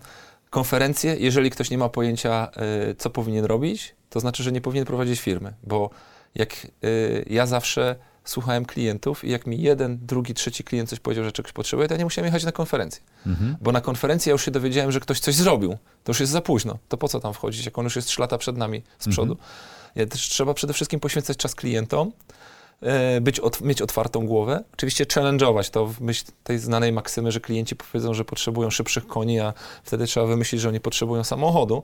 konferencję, 0.50 1.16
jeżeli 1.20 1.50
ktoś 1.50 1.70
nie 1.70 1.78
ma 1.78 1.90
pojęcia, 1.90 2.52
y, 2.92 2.96
co 2.96 3.10
powinien 3.10 3.46
robić, 3.46 3.96
to 4.10 4.20
znaczy, 4.20 4.44
że 4.44 4.52
nie 4.52 4.62
powinien 4.62 4.86
prowadzić 4.86 5.20
firmy, 5.20 5.54
bo 5.64 5.90
jak 6.36 6.68
y, 6.84 7.26
ja 7.30 7.46
zawsze 7.46 7.96
słuchałem 8.30 8.66
klientów 8.66 9.24
i 9.24 9.30
jak 9.30 9.48
mi 9.48 9.62
jeden, 9.62 10.00
drugi, 10.02 10.34
trzeci 10.34 10.64
klient 10.64 10.90
coś 10.90 11.00
powiedział, 11.00 11.24
że 11.26 11.32
czegoś 11.32 11.52
potrzebuje, 11.52 11.88
to 11.88 11.94
ja 11.94 11.98
nie 11.98 12.04
musiałem 12.04 12.26
jechać 12.26 12.44
na 12.44 12.52
konferencję. 12.52 13.02
Mhm. 13.26 13.56
Bo 13.62 13.72
na 13.72 13.82
konferencji 13.82 14.30
ja 14.30 14.32
już 14.32 14.46
się 14.46 14.52
dowiedziałem, 14.52 14.92
że 14.92 15.00
ktoś 15.00 15.20
coś 15.20 15.36
zrobił. 15.36 15.78
To 16.04 16.10
już 16.12 16.20
jest 16.20 16.32
za 16.32 16.42
późno. 16.42 16.78
To 16.90 16.98
po 16.98 17.08
co 17.08 17.20
tam 17.20 17.34
wchodzić, 17.34 17.66
jak 17.66 17.78
on 17.78 17.84
już 17.84 17.96
jest 17.96 18.08
3 18.08 18.22
lata 18.22 18.38
przed 18.38 18.58
nami 18.58 18.84
z 19.00 19.08
przodu? 19.08 19.38
Ja 19.96 20.06
też 20.06 20.22
trzeba 20.30 20.54
przede 20.54 20.74
wszystkim 20.74 21.00
poświęcać 21.00 21.38
czas 21.38 21.56
klientom, 21.56 22.12
e, 22.82 23.22
być 23.22 23.40
ot- 23.40 23.62
mieć 23.62 23.82
otwartą 23.82 24.26
głowę, 24.28 24.64
oczywiście 24.74 25.06
challenge'ować 25.06 25.70
to 25.70 25.88
w 25.88 26.02
myśl 26.02 26.26
tej 26.44 26.60
znanej 26.60 26.92
maksymy, 26.92 27.32
że 27.32 27.40
klienci 27.40 27.76
powiedzą, 27.76 28.14
że 28.14 28.26
potrzebują 28.26 28.70
szybszych 28.70 29.08
koni, 29.08 29.40
a 29.40 29.54
wtedy 29.84 30.06
trzeba 30.08 30.26
wymyślić, 30.26 30.62
że 30.62 30.70
oni 30.70 30.80
potrzebują 30.80 31.24
samochodu 31.24 31.84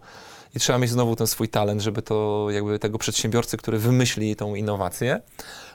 i 0.55 0.59
trzeba 0.59 0.79
mieć 0.79 0.89
znowu 0.89 1.15
ten 1.15 1.27
swój 1.27 1.49
talent, 1.49 1.81
żeby 1.81 2.01
to 2.01 2.47
jakby 2.51 2.79
tego 2.79 2.97
przedsiębiorcy, 2.97 3.57
który 3.57 3.77
wymyśli 3.79 4.35
tą 4.35 4.55
innowację. 4.55 5.21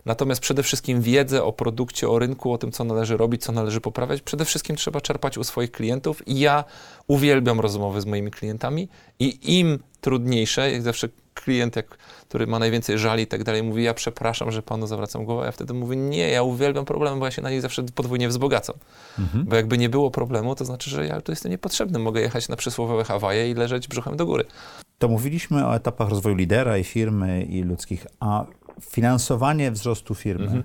Natomiast 0.04 0.40
przede 0.40 0.62
wszystkim 0.62 1.02
wiedzę 1.02 1.44
o 1.44 1.52
produkcie, 1.52 2.08
o 2.08 2.18
rynku, 2.18 2.52
o 2.52 2.58
tym, 2.58 2.72
co 2.72 2.84
należy 2.84 3.16
robić, 3.16 3.42
co 3.42 3.52
należy 3.52 3.80
poprawiać, 3.80 4.22
przede 4.22 4.44
wszystkim 4.44 4.76
trzeba 4.76 5.00
czerpać 5.00 5.38
u 5.38 5.44
swoich 5.44 5.70
klientów 5.70 6.28
i 6.28 6.40
ja 6.40 6.64
uwielbiam 7.06 7.60
rozmowy 7.60 8.00
z 8.00 8.06
moimi 8.06 8.30
klientami 8.30 8.88
i 9.18 9.58
im 9.58 9.78
trudniejsze, 10.00 10.70
jak 10.72 10.82
zawsze 10.82 11.08
klient, 11.34 11.76
jak, 11.76 11.86
który 12.28 12.46
ma 12.46 12.58
najwięcej 12.58 12.98
żali 12.98 13.22
i 13.22 13.26
tak 13.26 13.44
dalej, 13.44 13.62
mówi, 13.62 13.82
ja 13.82 13.94
przepraszam, 13.94 14.52
że 14.52 14.62
panu 14.62 14.86
zawracam 14.86 15.24
głowę, 15.24 15.42
a 15.42 15.46
ja 15.46 15.52
wtedy 15.52 15.74
mówię, 15.74 15.96
nie, 15.96 16.30
ja 16.30 16.42
uwielbiam 16.42 16.84
problemy, 16.84 17.18
bo 17.18 17.24
ja 17.24 17.30
się 17.30 17.42
na 17.42 17.50
nich 17.50 17.60
zawsze 17.62 17.82
podwójnie 17.82 18.28
wzbogacam. 18.28 18.76
Mhm. 19.18 19.44
Bo 19.44 19.56
jakby 19.56 19.78
nie 19.78 19.88
było 19.88 20.10
problemu, 20.10 20.54
to 20.54 20.64
znaczy, 20.64 20.90
że 20.90 21.06
ja 21.06 21.20
tu 21.20 21.32
jestem 21.32 21.50
niepotrzebny, 21.52 21.98
mogę 21.98 22.20
jechać 22.20 22.48
na 22.48 22.56
przysłowiowe 22.56 23.04
Hawaje 23.04 23.50
i 23.50 23.54
leżeć 23.54 23.88
brzuchem 23.88 24.16
do 24.16 24.26
góry. 24.26 24.44
To 24.98 25.08
mówiliśmy 25.08 25.66
o 25.66 25.74
etapach 25.76 26.08
rozwoju 26.08 26.34
lidera 26.36 26.78
i 26.78 26.84
firmy 26.84 27.42
i 27.42 27.62
ludzkich, 27.62 28.06
a 28.20 28.44
finansowanie 28.80 29.70
wzrostu 29.70 30.14
firmy, 30.14 30.44
Mhm. 30.44 30.62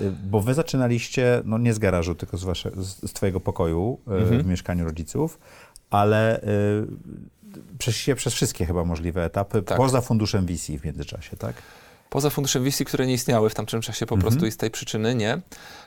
y, 0.00 0.12
bo 0.30 0.40
wy 0.40 0.54
zaczynaliście, 0.54 1.42
no 1.44 1.58
nie 1.58 1.74
z 1.74 1.78
garażu, 1.78 2.14
tylko 2.14 2.36
z, 2.36 2.44
wasze, 2.44 2.70
z, 2.76 3.10
z 3.10 3.12
twojego 3.12 3.40
pokoju 3.40 3.98
y, 4.08 4.14
Mhm. 4.14 4.42
w 4.42 4.46
mieszkaniu 4.46 4.84
rodziców, 4.84 5.38
ale 5.90 6.40
y, 6.42 6.46
przeszliście 7.78 8.14
przez 8.14 8.34
wszystkie 8.34 8.66
chyba 8.66 8.84
możliwe 8.84 9.24
etapy, 9.24 9.62
Tak. 9.62 9.76
poza 9.78 10.00
funduszem 10.00 10.46
VC 10.46 10.78
w 10.78 10.84
międzyczasie, 10.84 11.36
tak? 11.36 11.54
poza 12.10 12.30
funduszem 12.30 12.64
VC, 12.64 12.84
które 12.84 13.06
nie 13.06 13.14
istniały 13.14 13.50
w 13.50 13.54
tamtym 13.54 13.80
czasie 13.80 14.06
po 14.06 14.16
prostu 14.18 14.46
i 14.46 14.50
z 14.50 14.56
tej 14.56 14.70
przyczyny 14.70 15.14
nie. 15.14 15.40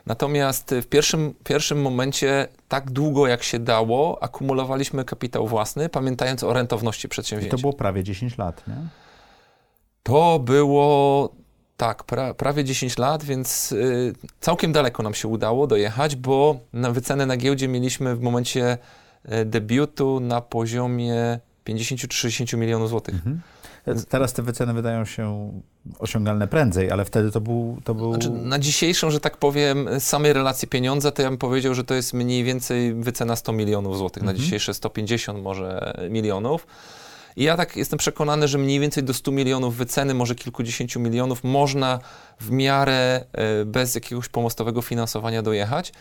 Natomiast 0.05 0.75
w 0.81 0.85
pierwszym, 0.87 1.33
pierwszym 1.43 1.81
momencie 1.81 2.47
tak 2.67 2.91
długo 2.91 3.27
jak 3.27 3.43
się 3.43 3.59
dało 3.59 4.23
akumulowaliśmy 4.23 5.05
kapitał 5.05 5.47
własny, 5.47 5.89
pamiętając 5.89 6.43
o 6.43 6.53
rentowności 6.53 7.05
I 7.07 7.09
przedsięwzięcia. 7.09 7.57
to 7.57 7.61
było 7.61 7.73
prawie 7.73 8.03
10 8.03 8.37
lat, 8.37 8.67
nie? 8.67 8.75
To 10.03 10.39
było 10.39 11.29
tak, 11.77 12.03
pra, 12.03 12.33
prawie 12.33 12.63
10 12.63 12.97
lat, 12.97 13.23
więc 13.23 13.71
y, 13.71 14.13
całkiem 14.39 14.71
daleko 14.71 15.03
nam 15.03 15.13
się 15.13 15.27
udało 15.27 15.67
dojechać, 15.67 16.15
bo 16.15 16.59
na 16.73 16.91
wycenę 16.91 17.25
na 17.25 17.37
giełdzie 17.37 17.67
mieliśmy 17.67 18.15
w 18.15 18.21
momencie 18.21 18.77
y, 19.41 19.45
debiutu 19.45 20.19
na 20.19 20.41
poziomie 20.41 21.39
50-60 21.67 22.57
milionów 22.57 22.89
złotych. 22.89 23.15
Mhm. 23.15 23.41
Teraz 24.09 24.33
te 24.33 24.41
wyceny 24.41 24.73
wydają 24.73 25.05
się 25.05 25.51
osiągalne 25.99 26.47
prędzej, 26.47 26.91
ale 26.91 27.05
wtedy 27.05 27.31
to 27.31 27.41
był... 27.41 27.77
To 27.83 27.95
był... 27.95 28.13
Znaczy, 28.13 28.29
na 28.29 28.59
dzisiejszą, 28.59 29.11
że 29.11 29.19
tak 29.19 29.37
powiem, 29.37 29.89
samej 29.99 30.33
relacji 30.33 30.67
pieniądza, 30.67 31.11
to 31.11 31.21
ja 31.21 31.29
bym 31.29 31.37
powiedział, 31.37 31.73
że 31.73 31.83
to 31.83 31.93
jest 31.93 32.13
mniej 32.13 32.43
więcej 32.43 32.93
wycena 32.93 33.35
100 33.35 33.51
milionów 33.53 33.97
złotych, 33.97 34.23
na 34.23 34.31
Mhm. 34.31 34.43
dzisiejsze 34.43 34.73
150 34.73 35.43
może 35.43 35.97
milionów. 36.09 36.67
I 37.37 37.43
ja 37.43 37.57
tak 37.57 37.77
jestem 37.77 37.99
przekonany, 37.99 38.47
że 38.47 38.57
mniej 38.57 38.79
więcej 38.79 39.03
do 39.03 39.13
100 39.13 39.31
milionów 39.31 39.75
wyceny, 39.75 40.13
może 40.13 40.35
kilkudziesięciu 40.35 40.99
milionów, 40.99 41.43
można 41.43 41.99
w 42.39 42.51
miarę 42.51 43.25
e, 43.33 43.65
bez 43.65 43.95
jakiegoś 43.95 44.29
pomostowego 44.29 44.81
finansowania 44.81 45.41
dojechać, 45.41 45.93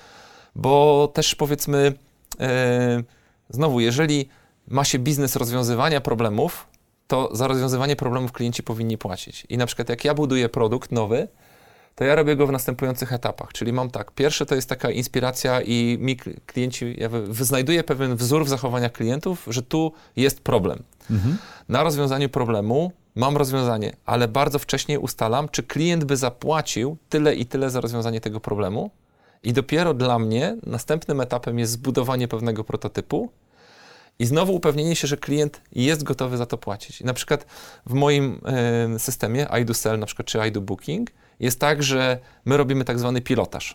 bo 0.55 1.09
też 1.15 1.35
powiedzmy, 1.35 1.93
e, 2.41 3.03
znowu, 3.51 3.81
jeżeli 3.81 4.29
ma 4.69 4.85
się 4.85 4.99
biznes 4.99 5.37
rozwiązywania 5.37 6.01
problemów, 6.01 6.67
to 7.07 7.29
za 7.33 7.49
rozwiązywanie 7.49 7.97
problemów 7.97 8.33
klienci 8.33 8.63
powinni 8.63 8.99
płacić. 8.99 9.47
I 9.49 9.59
na 9.59 9.67
przykład 9.67 9.89
jak 9.89 10.05
ja 10.05 10.15
buduję 10.15 10.49
produkt 10.49 10.93
nowy, 10.93 11.29
to 11.95 12.05
ja 12.05 12.15
robię 12.15 12.37
go 12.37 12.47
w 12.47 12.53
następujących 12.53 13.13
etapach. 13.13 13.53
Czyli 13.53 13.73
mam 13.73 13.91
tak, 13.91 14.11
pierwsze 14.11 14.47
to 14.47 14.55
jest 14.55 14.69
taka 14.69 14.91
inspiracja 14.91 15.61
i 15.61 15.99
mi 16.01 16.17
kli- 16.17 16.37
klienci, 16.47 16.95
ja 16.99 17.09
wy- 17.09 17.27
wyznajduję 17.27 17.85
pewien 17.85 18.17
wzór 18.17 18.45
w 18.45 18.49
zachowaniach 18.49 18.93
klientów, 18.93 19.47
że 19.51 19.63
tu 19.63 19.93
jest 20.17 20.41
problem. 20.41 20.83
Mhm. 21.11 21.39
Na 21.69 21.83
rozwiązaniu 21.83 22.29
problemu 22.29 22.93
mam 23.15 23.37
rozwiązanie, 23.37 23.97
ale 24.07 24.29
bardzo 24.29 24.59
wcześnie 24.59 25.01
ustalam, 25.01 25.49
czy 25.49 25.63
klient 25.63 26.05
by 26.05 26.17
zapłacił 26.17 26.97
tyle 27.09 27.35
i 27.35 27.47
tyle 27.47 27.71
za 27.71 27.81
rozwiązanie 27.81 28.21
tego 28.21 28.41
problemu. 28.41 28.91
I 29.43 29.53
dopiero 29.53 29.95
dla 29.95 30.19
mnie 30.19 30.57
następnym 30.67 31.21
etapem 31.21 31.59
jest 31.59 31.73
zbudowanie 31.73 32.29
pewnego 32.29 32.65
prototypu 32.65 33.31
i 34.19 34.27
znowu 34.27 34.55
upewnienie 34.55 34.97
się, 34.97 35.09
że 35.09 35.17
klient 35.17 35.61
jest 35.73 36.03
gotowy 36.03 36.37
za 36.37 36.47
to 36.47 36.59
płacić. 36.59 37.01
I 37.01 37.05
na 37.05 37.15
przykład 37.15 37.47
w 37.87 37.93
moim 37.93 38.41
e, 38.45 38.99
systemie 38.99 39.47
iDoSell 39.61 39.99
na 39.99 40.07
przykład, 40.07 40.29
czy 40.29 40.39
iDoBooking 40.49 41.11
jest 41.41 41.61
tak, 41.61 41.83
że 41.83 42.19
my 42.45 42.57
robimy 42.57 42.85
tak 42.85 42.99
zwany 42.99 43.21
pilotaż. 43.21 43.75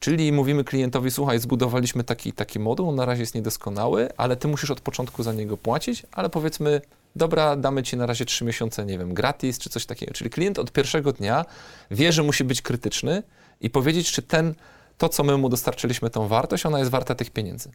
Czyli 0.00 0.32
mówimy 0.32 0.64
klientowi, 0.64 1.10
słuchaj, 1.10 1.38
zbudowaliśmy 1.38 2.04
taki 2.04 2.32
taki 2.32 2.58
moduł, 2.58 2.88
on 2.88 2.94
na 2.94 3.04
razie 3.04 3.22
jest 3.22 3.34
niedoskonały, 3.34 4.08
ale 4.16 4.36
ty 4.36 4.48
musisz 4.48 4.70
od 4.70 4.80
początku 4.80 5.22
za 5.22 5.32
niego 5.32 5.56
płacić, 5.56 6.06
ale 6.12 6.28
powiedzmy, 6.28 6.80
dobra, 7.16 7.56
damy 7.56 7.82
ci 7.82 7.96
na 7.96 8.06
razie 8.06 8.24
trzy 8.24 8.44
miesiące, 8.44 8.86
nie 8.86 8.98
wiem, 8.98 9.14
gratis 9.14 9.58
czy 9.58 9.70
coś 9.70 9.86
takiego. 9.86 10.12
Czyli 10.12 10.30
klient 10.30 10.58
od 10.58 10.72
pierwszego 10.72 11.12
dnia 11.12 11.44
wie, 11.90 12.12
że 12.12 12.22
musi 12.22 12.44
być 12.44 12.62
krytyczny 12.62 13.22
i 13.60 13.70
powiedzieć, 13.70 14.12
czy 14.12 14.22
ten, 14.22 14.54
to 14.98 15.08
co 15.08 15.24
my 15.24 15.36
mu 15.36 15.48
dostarczyliśmy, 15.48 16.10
tą 16.10 16.28
wartość, 16.28 16.66
ona 16.66 16.78
jest 16.78 16.90
warta 16.90 17.14
tych 17.14 17.30
pieniędzy. 17.30 17.70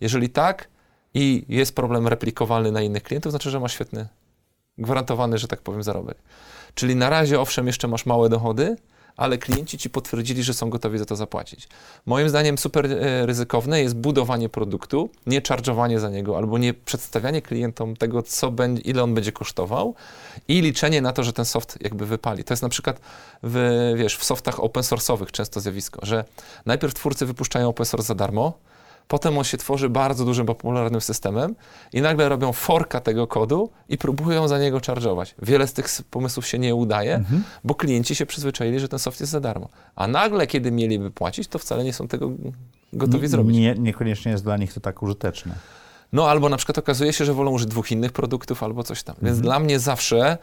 Jeżeli 0.00 0.30
tak 0.30 0.68
i 1.14 1.44
jest 1.48 1.74
problem 1.74 2.08
replikowalny 2.08 2.72
na 2.72 2.82
innych 2.82 3.02
klientów, 3.02 3.32
znaczy, 3.32 3.50
że 3.50 3.60
ma 3.60 3.68
świetny, 3.68 4.08
gwarantowany, 4.78 5.38
że 5.38 5.48
tak 5.48 5.60
powiem, 5.60 5.82
zarobek. 5.82 6.16
Czyli 6.74 6.96
na 6.96 7.10
razie, 7.10 7.40
owszem, 7.40 7.66
jeszcze 7.66 7.88
masz 7.88 8.06
małe 8.06 8.28
dochody, 8.28 8.76
ale 9.16 9.38
klienci 9.38 9.78
ci 9.78 9.90
potwierdzili, 9.90 10.42
że 10.42 10.54
są 10.54 10.70
gotowi 10.70 10.98
za 10.98 11.04
to 11.04 11.16
zapłacić. 11.16 11.68
Moim 12.06 12.28
zdaniem 12.28 12.58
super 12.58 12.86
e, 12.86 13.26
ryzykowne 13.26 13.82
jest 13.82 13.96
budowanie 13.96 14.48
produktu, 14.48 15.10
nie 15.26 15.40
charge'owanie 15.40 15.98
za 15.98 16.10
niego 16.10 16.36
albo 16.36 16.58
nie 16.58 16.74
przedstawianie 16.74 17.42
klientom 17.42 17.96
tego, 17.96 18.22
co 18.22 18.50
będzie, 18.50 18.82
ile 18.82 19.02
on 19.02 19.14
będzie 19.14 19.32
kosztował 19.32 19.94
i 20.48 20.60
liczenie 20.60 21.02
na 21.02 21.12
to, 21.12 21.24
że 21.24 21.32
ten 21.32 21.44
soft 21.44 21.78
jakby 21.80 22.06
wypali. 22.06 22.44
To 22.44 22.52
jest 22.52 22.62
na 22.62 22.68
przykład 22.68 23.00
w, 23.42 23.92
wiesz, 23.96 24.16
w 24.16 24.24
softach 24.24 24.60
open 24.60 24.82
source'owych 24.82 25.30
często 25.30 25.60
zjawisko, 25.60 26.06
że 26.06 26.24
najpierw 26.66 26.94
twórcy 26.94 27.26
wypuszczają 27.26 27.68
open 27.68 27.86
source 27.86 28.06
za 28.06 28.14
darmo, 28.14 28.58
Potem 29.12 29.38
on 29.38 29.44
się 29.44 29.58
tworzy 29.58 29.88
bardzo 29.88 30.24
dużym, 30.24 30.46
popularnym 30.46 31.00
systemem 31.00 31.54
i 31.92 32.00
nagle 32.00 32.28
robią 32.28 32.52
forka 32.52 33.00
tego 33.00 33.26
kodu 33.26 33.70
i 33.88 33.98
próbują 33.98 34.48
za 34.48 34.58
niego 34.58 34.78
charge'ować. 34.78 35.34
Wiele 35.42 35.66
z 35.66 35.72
tych 35.72 35.86
pomysłów 36.10 36.46
się 36.46 36.58
nie 36.58 36.74
udaje, 36.74 37.14
Mhm. 37.14 37.44
bo 37.64 37.74
klienci 37.74 38.14
się 38.14 38.26
przyzwyczaili, 38.26 38.80
że 38.80 38.88
ten 38.88 38.98
soft 38.98 39.20
jest 39.20 39.32
za 39.32 39.40
darmo. 39.40 39.68
A 39.96 40.06
nagle, 40.06 40.46
kiedy 40.46 40.70
mieliby 40.72 41.10
płacić, 41.10 41.48
to 41.48 41.58
wcale 41.58 41.84
nie 41.84 41.92
są 41.92 42.08
tego 42.08 42.30
gotowi 42.92 43.22
Nie- 43.22 43.28
zrobić. 43.28 43.56
Nie, 43.56 43.74
niekoniecznie 43.74 44.32
jest 44.32 44.44
dla 44.44 44.56
nich 44.56 44.74
to 44.74 44.80
tak 44.80 45.02
użyteczne. 45.02 45.54
No 46.12 46.28
albo 46.30 46.48
na 46.48 46.56
przykład 46.56 46.78
okazuje 46.78 47.12
się, 47.12 47.24
że 47.24 47.34
wolą 47.34 47.50
użyć 47.50 47.68
dwóch 47.68 47.92
innych 47.92 48.12
produktów 48.12 48.62
albo 48.62 48.82
coś 48.82 49.02
tam. 49.02 49.14
Więc 49.22 49.36
Mhm. 49.38 49.42
dla 49.42 49.58
mnie 49.58 49.78
zawsze 49.78 50.38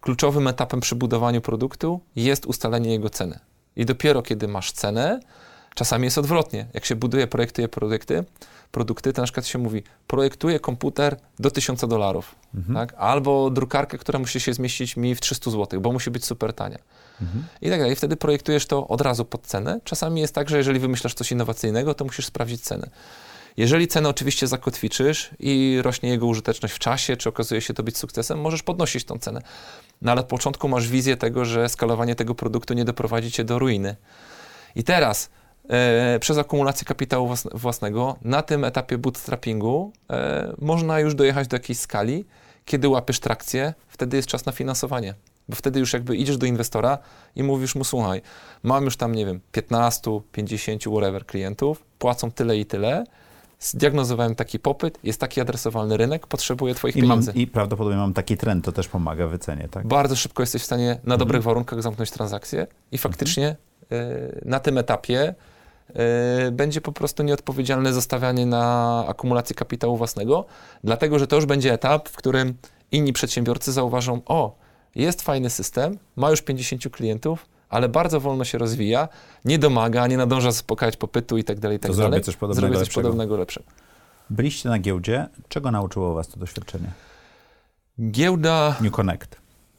kluczowym 0.00 0.48
etapem 0.48 0.80
przy 0.80 0.94
budowaniu 0.96 1.40
produktu 1.40 2.00
jest 2.16 2.46
ustalenie 2.46 2.90
jego 2.90 3.10
ceny. 3.10 3.38
I 3.76 3.84
dopiero 3.84 4.22
kiedy 4.22 4.48
masz 4.48 4.72
cenę, 4.72 5.20
czasami 5.76 6.04
jest 6.04 6.18
odwrotnie. 6.18 6.66
Jak 6.74 6.84
się 6.84 6.96
buduje, 6.96 7.26
projektuje 7.26 7.68
produkty, 7.68 8.24
produkty, 8.72 9.12
to 9.12 9.22
na 9.22 9.26
przykład 9.26 9.46
się 9.46 9.58
mówi, 9.58 9.82
projektuję 10.06 10.60
komputer 10.60 11.16
do 11.38 11.50
1000 11.50 11.80
dolarów, 11.88 12.34
Mhm. 12.54 12.74
tak? 12.88 12.98
albo 12.98 13.50
drukarkę, 13.50 13.98
która 13.98 14.18
musi 14.18 14.40
się 14.40 14.54
zmieścić 14.54 14.96
mi 14.96 15.14
w 15.14 15.20
300 15.20 15.50
zł, 15.50 15.80
bo 15.80 15.92
musi 15.92 16.10
być 16.10 16.24
super 16.24 16.52
tania. 16.52 16.78
Mhm. 17.22 17.44
I 17.62 17.70
tak 17.70 17.78
dalej. 17.80 17.96
Wtedy 17.96 18.16
projektujesz 18.16 18.66
to 18.66 18.88
od 18.88 19.00
razu 19.00 19.24
pod 19.24 19.42
cenę. 19.46 19.80
Czasami 19.84 20.20
jest 20.20 20.34
tak, 20.34 20.48
że 20.50 20.56
jeżeli 20.56 20.78
wymyślasz 20.78 21.14
coś 21.14 21.32
innowacyjnego, 21.32 21.94
to 21.94 22.04
musisz 22.04 22.26
sprawdzić 22.26 22.60
cenę. 22.60 22.90
Jeżeli 23.56 23.88
cenę 23.88 24.08
oczywiście 24.08 24.46
zakotwiczysz 24.46 25.30
i 25.38 25.78
rośnie 25.82 26.08
jego 26.08 26.26
użyteczność 26.26 26.74
w 26.74 26.78
czasie, 26.78 27.16
czy 27.16 27.28
okazuje 27.28 27.60
się 27.60 27.74
to 27.74 27.82
być 27.82 27.98
sukcesem, 27.98 28.40
możesz 28.40 28.62
podnosić 28.62 29.04
tą 29.04 29.18
cenę. 29.18 29.40
No 30.02 30.12
ale 30.12 30.20
od 30.20 30.26
początku 30.26 30.68
masz 30.68 30.88
wizję 30.88 31.16
tego, 31.16 31.44
że 31.44 31.68
skalowanie 31.68 32.14
tego 32.14 32.34
produktu 32.34 32.74
nie 32.74 32.84
doprowadzi 32.84 33.30
cię 33.32 33.44
do 33.44 33.58
ruiny. 33.58 33.96
I 34.74 34.84
teraz 34.84 35.30
przez 36.20 36.38
akumulację 36.38 36.84
kapitału 36.84 37.28
włas- 37.28 37.58
własnego 37.58 38.16
na 38.22 38.42
tym 38.42 38.64
etapie 38.64 38.98
bootstrappingu 38.98 39.92
e, 40.10 40.52
można 40.58 41.00
już 41.00 41.14
dojechać 41.14 41.48
do 41.48 41.56
jakiejś 41.56 41.78
skali, 41.78 42.24
kiedy 42.64 42.88
łapiesz 42.88 43.20
trakcję, 43.20 43.74
wtedy 43.88 44.16
jest 44.16 44.28
czas 44.28 44.46
na 44.46 44.52
finansowanie. 44.52 45.14
Bo 45.48 45.56
wtedy 45.56 45.80
już 45.80 45.92
jakby 45.92 46.16
idziesz 46.16 46.36
do 46.38 46.46
inwestora 46.46 46.98
i 47.36 47.42
mówisz 47.42 47.74
mu, 47.74 47.84
słuchaj, 47.84 48.22
mam 48.62 48.84
już 48.84 48.96
tam, 48.96 49.14
nie 49.14 49.26
wiem, 49.26 49.40
15, 49.52 50.20
50, 50.32 50.82
whatever 50.82 51.26
klientów, 51.26 51.82
płacą 51.98 52.30
tyle 52.30 52.56
i 52.56 52.66
tyle, 52.66 53.04
zdiagnozowałem 53.60 54.34
taki 54.34 54.58
popyt, 54.58 54.98
jest 55.04 55.20
taki 55.20 55.40
adresowalny 55.40 55.96
rynek, 55.96 56.26
potrzebuję 56.26 56.74
twoich 56.74 56.96
I, 56.96 57.02
mam, 57.02 57.08
pieniędzy. 57.08 57.32
I 57.34 57.46
prawdopodobnie 57.46 57.98
mam 57.98 58.14
taki 58.14 58.36
trend, 58.36 58.64
to 58.64 58.72
też 58.72 58.88
pomaga 58.88 59.26
w 59.26 59.30
wycenie, 59.30 59.68
tak? 59.70 59.86
Bardzo 59.86 60.16
szybko 60.16 60.42
jesteś 60.42 60.62
w 60.62 60.64
stanie 60.64 60.98
na 61.04 61.16
dobrych 61.16 61.42
warunkach 61.42 61.82
zamknąć 61.82 62.10
transakcję 62.10 62.66
i 62.92 62.98
faktycznie 62.98 63.56
y, 63.92 64.40
na 64.44 64.60
tym 64.60 64.78
etapie 64.78 65.34
będzie 66.52 66.80
po 66.80 66.92
prostu 66.92 67.22
nieodpowiedzialne 67.22 67.92
zostawianie 67.92 68.46
na 68.46 69.04
akumulację 69.08 69.56
kapitału 69.56 69.96
własnego, 69.96 70.44
dlatego 70.84 71.18
że 71.18 71.26
to 71.26 71.36
już 71.36 71.46
będzie 71.46 71.72
etap, 71.72 72.08
w 72.08 72.16
którym 72.16 72.54
inni 72.92 73.12
przedsiębiorcy 73.12 73.72
zauważą, 73.72 74.20
o, 74.26 74.58
jest 74.94 75.22
fajny 75.22 75.50
system, 75.50 75.98
ma 76.16 76.30
już 76.30 76.42
50 76.42 76.88
klientów, 76.90 77.46
ale 77.68 77.88
bardzo 77.88 78.20
wolno 78.20 78.44
się 78.44 78.58
rozwija, 78.58 79.08
nie 79.44 79.58
domaga, 79.58 80.06
nie 80.06 80.16
nadąża 80.16 80.50
zaspokajać 80.50 80.96
popytu 80.96 81.38
i 81.38 81.44
tak 81.44 81.60
dalej, 81.60 81.76
i 81.76 81.80
tak 81.80 81.90
dalej. 81.90 82.10
zrobię 82.10 82.20
coś 82.24 82.36
podobnego 82.36 82.60
Zrobię 82.60 82.74
coś 82.78 82.86
lepszego. 82.88 83.08
podobnego 83.08 83.36
lepszego. 83.36 83.66
Byliście 84.30 84.68
na 84.68 84.78
giełdzie. 84.78 85.26
Czego 85.48 85.70
nauczyło 85.70 86.14
was 86.14 86.28
to 86.28 86.40
doświadczenie? 86.40 86.90
Giełda 88.10 88.76
New 88.80 88.92
Connect. 88.92 89.36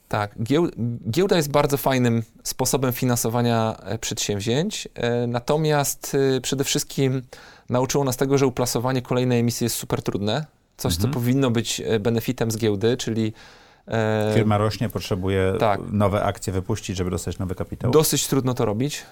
Tak, 0.07 0.43
gieł, 0.43 0.67
giełda 1.09 1.35
jest 1.37 1.51
bardzo 1.51 1.77
fajnym 1.77 2.23
sposobem 2.43 2.93
finansowania 2.93 3.77
e, 3.83 3.97
przedsięwzięć, 3.97 4.87
e, 4.95 5.27
natomiast 5.27 6.17
e, 6.37 6.41
przede 6.41 6.63
wszystkim 6.63 7.21
nauczyło 7.69 8.03
nas 8.03 8.17
tego, 8.17 8.37
że 8.37 8.47
uplasowanie 8.47 9.01
kolejnej 9.01 9.39
emisji 9.39 9.65
jest 9.65 9.75
super 9.75 10.01
trudne. 10.01 10.45
Coś, 10.77 10.93
Mhm. 10.95 11.13
co 11.13 11.19
powinno 11.19 11.51
być 11.51 11.81
benefitem 11.99 12.51
z 12.51 12.57
giełdy, 12.57 12.97
czyli 12.97 13.33
Firma 14.34 14.58
rośnie, 14.58 14.89
potrzebuje 14.89 15.53
tak. 15.60 15.79
nowe 15.91 16.24
akcje 16.24 16.53
wypuścić, 16.53 16.98
żeby 16.98 17.12
dostać 17.12 17.39
nowy 17.39 17.56
kapitał. 17.56 17.91
Dosyć 17.91 18.27
trudno 18.27 18.53
to 18.53 18.65
robić. 18.65 19.06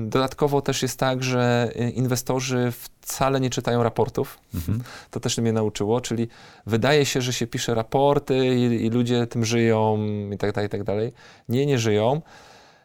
Dodatkowo 0.00 0.62
też 0.62 0.82
jest 0.82 0.98
tak, 0.98 1.22
że 1.22 1.70
e, 1.74 1.90
inwestorzy 1.90 2.72
wcale 3.00 3.40
nie 3.40 3.50
czytają 3.50 3.82
raportów. 3.82 4.38
Mhm. 4.54 4.82
To 5.10 5.20
też 5.20 5.38
mnie 5.38 5.52
nauczyło, 5.52 6.00
czyli 6.00 6.28
wydaje 6.66 7.06
się, 7.06 7.20
że 7.20 7.32
się 7.32 7.46
pisze 7.46 7.74
raporty 7.74 8.46
i, 8.46 8.86
i 8.86 8.90
ludzie 8.90 9.26
tym 9.26 9.44
żyją 9.44 9.98
i 10.34 10.38
tak 10.38 10.52
dalej, 10.52 10.66
i 10.66 10.70
tak 10.70 10.84
dalej. 10.84 11.12
Nie, 11.48 11.66
nie 11.66 11.78
żyją. 11.78 12.22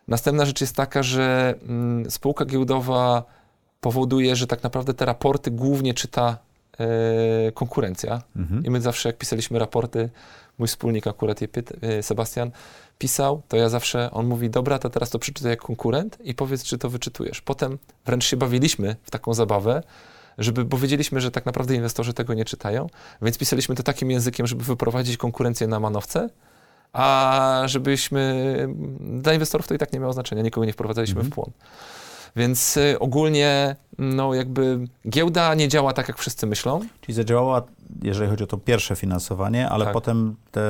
Następna 0.08 0.46
rzecz 0.46 0.62
jest 0.62 0.76
taka, 0.76 1.04
że 1.04 1.56
mm, 1.68 2.12
spółka 2.12 2.46
giełdowa 2.46 3.24
powoduje, 3.82 4.36
że 4.36 4.48
tak 4.48 4.64
naprawdę 4.64 4.94
te 4.94 5.06
raporty 5.06 5.52
głównie 5.52 5.94
czyta 5.94 6.38
e, 6.80 7.52
konkurencja. 7.52 8.22
Mhm. 8.36 8.66
I 8.66 8.70
my 8.70 8.82
zawsze, 8.82 9.10
jak 9.10 9.18
pisaliśmy 9.18 9.60
raporty, 9.60 10.10
mój 10.64 10.68
wspólnik 10.68 11.08
akurat 11.08 11.42
je 11.42 11.48
pyta, 11.48 11.76
e, 11.82 12.04
Sebastian, 12.04 12.52
pisał, 12.98 13.42
to 13.48 13.58
ja 13.58 13.70
zawsze, 13.70 14.12
on 14.12 14.26
mówi, 14.26 14.50
dobra, 14.50 14.80
to 14.80 14.90
teraz 14.90 15.10
to 15.10 15.20
przeczytaj 15.20 15.50
jak 15.50 15.62
konkurent 15.62 16.18
i 16.24 16.34
powiedz, 16.34 16.64
czy 16.64 16.78
to 16.78 16.90
wyczytujesz. 16.90 17.42
Potem 17.42 17.78
wręcz 18.06 18.26
się 18.26 18.38
bawiliśmy 18.38 18.96
w 19.04 19.12
taką 19.12 19.34
zabawę, 19.34 19.84
żeby, 20.38 20.66
bo 20.66 20.78
wiedzieliśmy, 20.78 21.22
że 21.22 21.32
tak 21.32 21.46
naprawdę 21.46 21.76
inwestorzy 21.76 22.14
tego 22.14 22.34
nie 22.34 22.46
czytają, 22.46 22.88
więc 23.22 23.38
pisaliśmy 23.38 23.76
to 23.76 23.84
takim 23.84 24.12
językiem, 24.12 24.48
żeby 24.48 24.64
wyprowadzić 24.64 25.18
konkurencję 25.18 25.68
na 25.68 25.80
manowce, 25.80 26.30
a 26.94 27.64
żebyśmy, 27.66 28.68
dla 29.00 29.34
inwestorów 29.34 29.68
to 29.68 29.74
i 29.74 29.78
tak 29.78 29.94
nie 29.94 30.00
miało 30.00 30.14
znaczenia, 30.14 30.42
nikogo 30.42 30.66
nie 30.66 30.74
wprowadzaliśmy 30.74 31.22
mhm. 31.22 31.32
w 31.32 31.36
płon. 31.36 31.52
Więc 32.36 32.78
y, 32.78 33.00
ogólnie, 33.00 33.76
no 33.98 34.34
jakby 34.34 34.80
giełda 35.10 35.56
nie 35.56 35.68
działa 35.68 35.94
tak, 35.94 36.08
jak 36.08 36.18
wszyscy 36.18 36.48
myślą. 36.48 36.80
Czyli 37.02 37.16
zadziałała, 37.16 37.62
jeżeli 38.02 38.30
chodzi 38.30 38.44
o 38.44 38.48
to 38.48 38.58
pierwsze 38.58 38.96
finansowanie, 38.96 39.70
ale 39.70 39.86
tak. 39.86 39.94
potem 39.94 40.36
te 40.52 40.62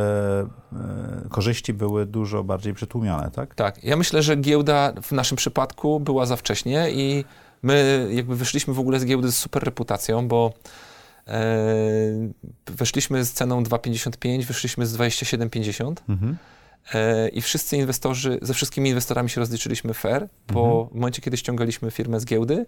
y, 1.26 1.30
korzyści 1.30 1.74
były 1.74 2.06
dużo 2.06 2.44
bardziej 2.44 2.74
przytłumione, 2.74 3.32
tak? 3.32 3.56
Tak. 3.56 3.84
Ja 3.84 3.98
myślę, 3.98 4.24
że 4.24 4.36
giełda 4.36 4.94
w 5.02 5.12
naszym 5.12 5.38
przypadku 5.38 6.00
była 6.00 6.26
za 6.26 6.36
wcześnie 6.36 6.92
i 6.92 7.26
my 7.64 8.08
jakby 8.12 8.36
wyszliśmy 8.36 8.74
w 8.74 8.80
ogóle 8.80 9.00
z 9.00 9.06
giełdy 9.06 9.32
z 9.32 9.38
super 9.38 9.64
reputacją, 9.64 10.28
bo 10.28 10.54
e, 11.28 11.34
weszliśmy 12.66 13.26
z 13.26 13.34
ceną 13.34 13.64
2,55, 13.64 14.44
wyszliśmy 14.46 14.86
z 14.86 14.98
27,50. 14.98 15.94
Mhm. 16.10 16.38
E, 16.94 17.30
I 17.30 17.42
wszyscy 17.42 17.78
inwestorzy, 17.78 18.40
ze 18.42 18.54
wszystkimi 18.54 18.90
inwestorami 18.90 19.30
się 19.30 19.42
rozliczyliśmy 19.42 19.94
fair, 19.94 20.28
bo 20.54 20.66
mhm. 20.66 20.90
w 20.90 20.96
momencie, 20.96 21.22
kiedy 21.22 21.38
ściągaliśmy 21.38 21.92
firmę 21.92 22.20
z 22.20 22.26
giełdy, 22.26 22.66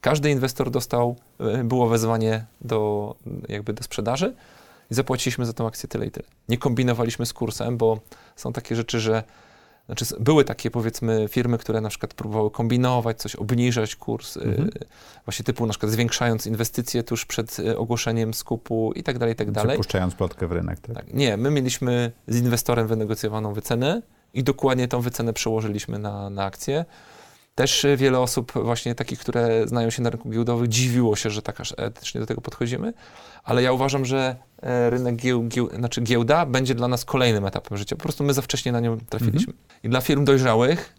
każdy 0.00 0.30
inwestor 0.30 0.70
dostał, 0.70 1.16
e, 1.40 1.64
było 1.64 1.88
wezwanie 1.88 2.44
do, 2.60 3.14
jakby 3.48 3.72
do 3.72 3.82
sprzedaży 3.82 4.34
i 4.90 4.94
zapłaciliśmy 4.94 5.46
za 5.46 5.52
tą 5.52 5.66
akcję 5.66 5.88
tyle 5.88 6.06
i 6.06 6.10
tyle. 6.10 6.26
Nie 6.48 6.58
kombinowaliśmy 6.58 7.26
z 7.26 7.32
kursem, 7.32 7.76
bo 7.76 8.00
są 8.36 8.52
takie 8.52 8.76
rzeczy, 8.76 9.00
że 9.00 9.22
znaczy, 9.86 10.04
były 10.20 10.44
takie, 10.44 10.70
powiedzmy, 10.70 11.26
firmy, 11.28 11.58
które 11.58 11.80
na 11.80 11.88
przykład 11.88 12.14
próbowały 12.14 12.50
kombinować, 12.50 13.18
coś 13.18 13.36
obniżać 13.36 13.96
kurs, 13.96 14.36
y, 14.36 14.40
mhm. 14.40 14.70
właśnie 15.24 15.44
typu 15.44 15.66
na 15.66 15.70
przykład 15.70 15.92
zwiększając 15.92 16.46
inwestycje 16.46 17.02
tuż 17.02 17.26
przed 17.26 17.58
y, 17.58 17.78
ogłoszeniem 17.78 18.34
skupu 18.34 18.92
i 18.92 19.02
tak 19.02 19.18
dalej, 19.18 19.32
i 19.32 19.36
tak 19.36 19.50
dalej. 19.50 19.68
Przepuszczając 19.68 20.14
plotkę 20.14 20.46
w 20.46 20.52
rynek, 20.52 20.80
tak? 20.80 20.96
tak? 20.96 21.14
Nie, 21.14 21.36
my 21.36 21.50
mieliśmy 21.50 22.12
z 22.28 22.38
inwestorem 22.38 22.86
wynegocjowaną 22.86 23.52
wycenę 23.52 24.02
i 24.34 24.44
dokładnie 24.44 24.88
tą 24.88 25.00
wycenę 25.00 25.32
przełożyliśmy 25.32 25.98
na, 25.98 26.30
na 26.30 26.44
akcję. 26.44 26.84
Też 27.56 27.86
wiele 27.96 28.20
osób 28.20 28.52
właśnie 28.52 28.94
takich, 28.94 29.18
które 29.18 29.68
znają 29.68 29.90
się 29.90 30.02
na 30.02 30.10
rynku 30.10 30.30
giełdowym, 30.30 30.68
dziwiło 30.68 31.16
się, 31.16 31.30
że 31.30 31.42
tak 31.42 31.60
aż 31.60 31.74
etycznie 31.76 32.20
do 32.20 32.26
tego 32.26 32.40
podchodzimy, 32.40 32.92
ale 33.44 33.62
ja 33.62 33.72
uważam, 33.72 34.04
że 34.04 34.36
e, 34.62 34.90
rynek 34.90 35.16
gieł, 35.16 35.44
gieł, 35.44 35.68
znaczy 35.74 36.00
giełda 36.00 36.46
będzie 36.46 36.74
dla 36.74 36.88
nas 36.88 37.04
kolejnym 37.04 37.46
etapem 37.46 37.78
życia. 37.78 37.96
Po 37.96 38.02
prostu 38.02 38.24
my 38.24 38.34
za 38.34 38.42
wcześnie 38.42 38.72
na 38.72 38.80
nią 38.80 38.98
trafiliśmy. 39.08 39.52
Mhm. 39.52 39.68
I 39.82 39.88
dla 39.88 40.00
firm 40.00 40.24
dojrzałych, 40.24 40.94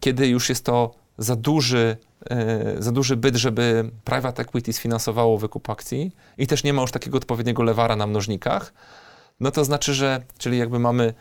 kiedy 0.00 0.28
już 0.28 0.48
jest 0.48 0.64
to 0.64 0.94
za 1.18 1.36
duży, 1.36 1.96
e, 2.30 2.74
za 2.78 2.92
duży 2.92 3.16
byt, 3.16 3.36
żeby 3.36 3.90
private 4.04 4.42
equity 4.42 4.72
sfinansowało 4.72 5.38
wykup 5.38 5.70
akcji 5.70 6.12
i 6.38 6.46
też 6.46 6.64
nie 6.64 6.72
ma 6.72 6.82
już 6.82 6.90
takiego 6.90 7.16
odpowiedniego 7.18 7.62
lewara 7.62 7.96
na 7.96 8.06
mnożnikach, 8.06 8.72
no 9.40 9.50
to 9.50 9.64
znaczy, 9.64 9.94
że, 9.94 10.22
czyli 10.38 10.58
jakby 10.58 10.78
mamy 10.78 11.14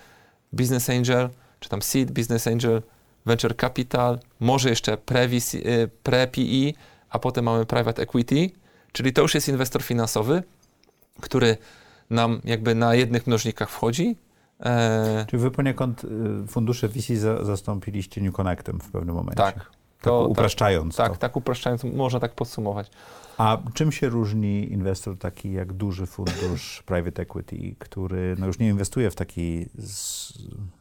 business 0.53 0.89
angel, 0.89 1.29
czy 1.59 1.69
tam 1.69 1.81
seed 1.81 2.11
business 2.11 2.47
angel, 2.47 2.81
venture 3.27 3.55
capital, 3.55 4.19
może 4.39 4.69
jeszcze 4.69 4.93
y, 4.93 4.97
pre-PE, 6.03 6.73
a 7.09 7.19
potem 7.19 7.45
mamy 7.45 7.65
private 7.65 8.01
equity, 8.01 8.49
czyli 8.91 9.13
to 9.13 9.21
już 9.21 9.35
jest 9.35 9.47
inwestor 9.47 9.83
finansowy, 9.83 10.43
który 11.21 11.57
nam 12.09 12.41
jakby 12.43 12.75
na 12.75 12.95
jednych 12.95 13.27
mnożnikach 13.27 13.69
wchodzi. 13.69 14.17
E... 14.59 15.25
Czyli 15.29 15.41
wy 15.41 15.51
poniekąd 15.51 16.03
y, 16.03 16.07
fundusze 16.47 16.89
VC 16.89 17.15
za, 17.15 17.45
zastąpiliście 17.45 18.21
New 18.21 18.33
Connectem 18.33 18.79
w 18.79 18.91
pewnym 18.91 19.15
momencie. 19.15 19.37
Tak, 19.37 19.71
to, 20.01 20.21
tak 20.21 20.31
upraszczając. 20.31 20.95
Tak, 20.95 21.09
tak, 21.09 21.17
tak 21.17 21.37
upraszczając, 21.37 21.83
można 21.83 22.19
tak 22.19 22.35
podsumować. 22.35 22.91
A 23.37 23.57
czym 23.73 23.91
się 23.91 24.09
różni 24.09 24.71
inwestor 24.73 25.17
taki 25.17 25.51
jak 25.51 25.73
duży 25.73 26.05
fundusz 26.05 26.81
private 26.85 27.21
equity, 27.21 27.75
który 27.79 28.35
no 28.39 28.47
już 28.47 28.59
nie 28.59 28.67
inwestuje 28.67 29.11
w 29.11 29.15
taki 29.15 29.65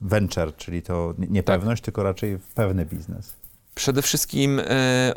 venture, 0.00 0.56
czyli 0.56 0.82
to 0.82 1.14
niepewność, 1.18 1.82
tak. 1.82 1.84
tylko 1.84 2.02
raczej 2.02 2.38
w 2.38 2.46
pewny 2.46 2.86
biznes? 2.86 3.36
Przede 3.74 4.02
wszystkim 4.02 4.58
y, 4.58 4.64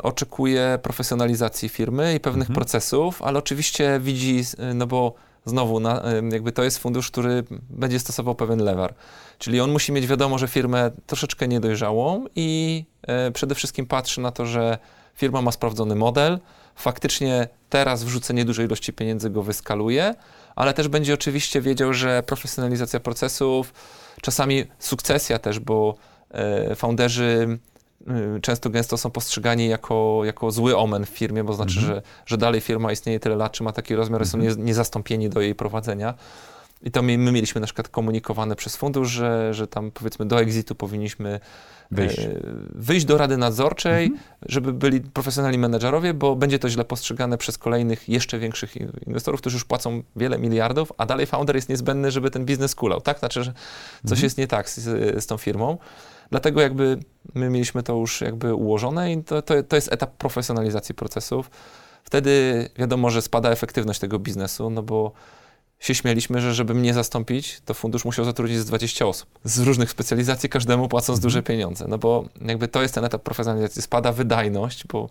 oczekuje 0.02 0.78
profesjonalizacji 0.82 1.68
firmy 1.68 2.14
i 2.14 2.20
pewnych 2.20 2.50
mhm. 2.50 2.54
procesów, 2.54 3.22
ale 3.22 3.38
oczywiście 3.38 4.00
widzi, 4.00 4.42
e, 4.58 4.74
no 4.74 4.86
bo 4.86 5.14
znowu, 5.44 5.80
na, 5.80 6.02
jakby 6.32 6.52
to 6.52 6.62
jest 6.62 6.78
fundusz, 6.78 7.10
który 7.10 7.44
będzie 7.70 7.98
stosował 8.00 8.34
pewien 8.34 8.64
lewar. 8.64 8.94
Czyli 9.38 9.60
on 9.60 9.72
musi 9.72 9.92
mieć 9.92 10.06
wiadomo, 10.06 10.38
że 10.38 10.48
firmę 10.48 10.90
troszeczkę 11.06 11.48
niedojrzałą 11.48 12.24
i 12.36 12.84
e, 13.02 13.30
przede 13.30 13.54
wszystkim 13.54 13.86
patrzy 13.86 14.20
na 14.20 14.30
to, 14.30 14.46
że 14.46 14.78
firma 15.14 15.42
ma 15.42 15.52
sprawdzony 15.52 15.94
model, 15.94 16.38
faktycznie 16.74 17.48
teraz 17.68 18.04
wrzucenie 18.04 18.44
dużej 18.44 18.66
ilości 18.66 18.92
pieniędzy 18.92 19.30
go 19.30 19.42
wyskaluje, 19.42 20.14
ale 20.56 20.74
też 20.74 20.88
będzie 20.88 21.14
oczywiście 21.14 21.60
wiedział, 21.60 21.94
że 21.94 22.22
profesjonalizacja 22.22 23.00
procesów, 23.00 23.72
czasami 24.22 24.64
sukcesja 24.78 25.38
też, 25.38 25.60
bo 25.60 25.94
e, 26.30 26.74
founderzy 26.76 27.58
często 28.42 28.70
gęsto 28.70 28.98
są 28.98 29.10
postrzegani 29.10 29.68
jako, 29.68 30.20
jako 30.24 30.50
zły 30.50 30.76
omen 30.76 31.06
w 31.06 31.08
firmie, 31.08 31.44
bo 31.44 31.52
znaczy, 31.52 31.78
mhm. 31.78 31.94
że, 31.94 32.02
że 32.26 32.38
dalej 32.38 32.60
firma 32.60 32.92
istnieje 32.92 33.20
tyle 33.20 33.36
lat, 33.36 33.52
czy 33.52 33.62
ma 33.62 33.72
taki 33.72 33.94
rozmiar, 33.94 34.22
mhm. 34.22 34.30
są 34.30 34.58
nie, 34.58 34.64
niezastąpieni 34.64 35.28
do 35.28 35.40
jej 35.40 35.54
prowadzenia. 35.54 36.14
I 36.82 36.90
to 36.90 37.02
my, 37.02 37.18
my, 37.18 37.32
mieliśmy 37.32 37.60
na 37.60 37.66
przykład 37.66 37.88
komunikowane 37.88 38.56
przez 38.56 38.76
fundusz, 38.76 39.10
że, 39.10 39.54
że 39.54 39.66
tam 39.66 39.90
powiedzmy 39.90 40.26
do 40.26 40.40
exitu 40.40 40.74
powinniśmy 40.74 41.40
wyjść, 41.90 42.18
e, 42.18 42.40
wyjść 42.74 43.06
do 43.06 43.18
rady 43.18 43.36
nadzorczej, 43.36 44.04
mhm. 44.04 44.22
żeby 44.46 44.72
byli 44.72 45.00
profesjonalni 45.00 45.58
menedżerowie, 45.58 46.14
bo 46.14 46.36
będzie 46.36 46.58
to 46.58 46.68
źle 46.68 46.84
postrzegane 46.84 47.38
przez 47.38 47.58
kolejnych 47.58 48.08
jeszcze 48.08 48.38
większych 48.38 48.76
inwestorów, 49.06 49.40
którzy 49.40 49.56
już 49.56 49.64
płacą 49.64 50.02
wiele 50.16 50.38
miliardów, 50.38 50.92
a 50.98 51.06
dalej 51.06 51.26
founder 51.26 51.56
jest 51.56 51.68
niezbędny, 51.68 52.10
żeby 52.10 52.30
ten 52.30 52.44
biznes 52.44 52.74
kulał, 52.74 53.00
tak? 53.00 53.18
Znaczy, 53.18 53.44
że 53.44 53.52
coś 54.02 54.12
mhm. 54.12 54.24
jest 54.24 54.38
nie 54.38 54.46
tak 54.46 54.70
z, 54.70 55.24
z 55.24 55.26
tą 55.26 55.36
firmą. 55.36 55.78
Dlatego 56.30 56.60
jakby 56.60 56.98
my 57.34 57.50
mieliśmy 57.50 57.82
to 57.82 57.96
już 57.96 58.20
jakby 58.20 58.54
ułożone 58.54 59.12
i 59.12 59.24
to, 59.24 59.42
to, 59.42 59.62
to 59.62 59.76
jest 59.76 59.92
etap 59.92 60.16
profesjonalizacji 60.16 60.94
procesów. 60.94 61.50
Wtedy 62.04 62.68
wiadomo, 62.78 63.10
że 63.10 63.22
spada 63.22 63.50
efektywność 63.50 64.00
tego 64.00 64.18
biznesu, 64.18 64.70
no 64.70 64.82
bo 64.82 65.12
się 65.80 65.94
śmialiśmy, 65.94 66.40
że 66.40 66.54
żeby 66.54 66.74
mnie 66.74 66.94
zastąpić, 66.94 67.60
to 67.64 67.74
fundusz 67.74 68.04
musiał 68.04 68.24
zatrudnić 68.24 68.58
z 68.58 68.64
20 68.64 69.06
osób. 69.06 69.28
Z 69.44 69.58
różnych 69.58 69.90
specjalizacji, 69.90 70.48
każdemu 70.48 70.88
płacąc 70.88 71.18
mhm. 71.18 71.22
duże 71.22 71.42
pieniądze. 71.42 71.84
No 71.88 71.98
bo 71.98 72.24
jakby 72.40 72.68
to 72.68 72.82
jest 72.82 72.94
ten 72.94 73.04
etap 73.04 73.22
profesjonalizacji. 73.22 73.82
Spada 73.82 74.12
wydajność, 74.12 74.86
bo 74.86 75.08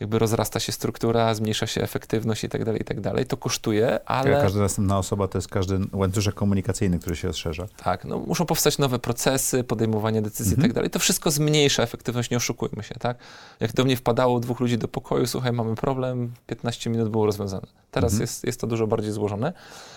jakby 0.00 0.18
rozrasta 0.18 0.60
się 0.60 0.72
struktura, 0.72 1.34
zmniejsza 1.34 1.66
się 1.66 1.82
efektywność 1.82 2.44
i 2.44 2.48
tak 2.48 2.64
dalej, 2.64 2.80
i 2.82 2.84
tak 2.84 3.00
dalej. 3.00 3.26
To 3.26 3.36
kosztuje, 3.36 4.00
ale... 4.08 4.42
Każda 4.42 4.60
następna 4.60 4.98
osoba 4.98 5.28
to 5.28 5.38
jest 5.38 5.48
każdy 5.48 5.80
łańcuszek 5.92 6.34
komunikacyjny, 6.34 6.98
który 6.98 7.16
się 7.16 7.28
rozszerza. 7.28 7.66
Tak, 7.76 8.04
no 8.04 8.18
muszą 8.18 8.46
powstać 8.46 8.78
nowe 8.78 8.98
procesy, 8.98 9.64
podejmowanie 9.64 10.22
decyzji 10.22 10.52
mhm. 10.52 10.66
i 10.66 10.68
tak 10.68 10.74
dalej. 10.74 10.90
To 10.90 10.98
wszystko 10.98 11.30
zmniejsza 11.30 11.82
efektywność, 11.82 12.30
nie 12.30 12.36
oszukujmy 12.36 12.82
się, 12.82 12.94
tak? 12.94 13.18
Jak 13.60 13.72
do 13.72 13.84
mnie 13.84 13.96
wpadało 13.96 14.40
dwóch 14.40 14.60
ludzi 14.60 14.78
do 14.78 14.88
pokoju, 14.88 15.26
słuchaj, 15.26 15.52
mamy 15.52 15.74
problem, 15.74 16.32
15 16.46 16.90
minut 16.90 17.08
było 17.08 17.26
rozwiązane. 17.26 17.66
Teraz 17.90 18.12
mhm. 18.12 18.20
jest, 18.20 18.44
jest 18.44 18.60
to 18.60 18.66
dużo 18.66 18.86
bardziej 18.86 19.12
złożone, 19.12 19.52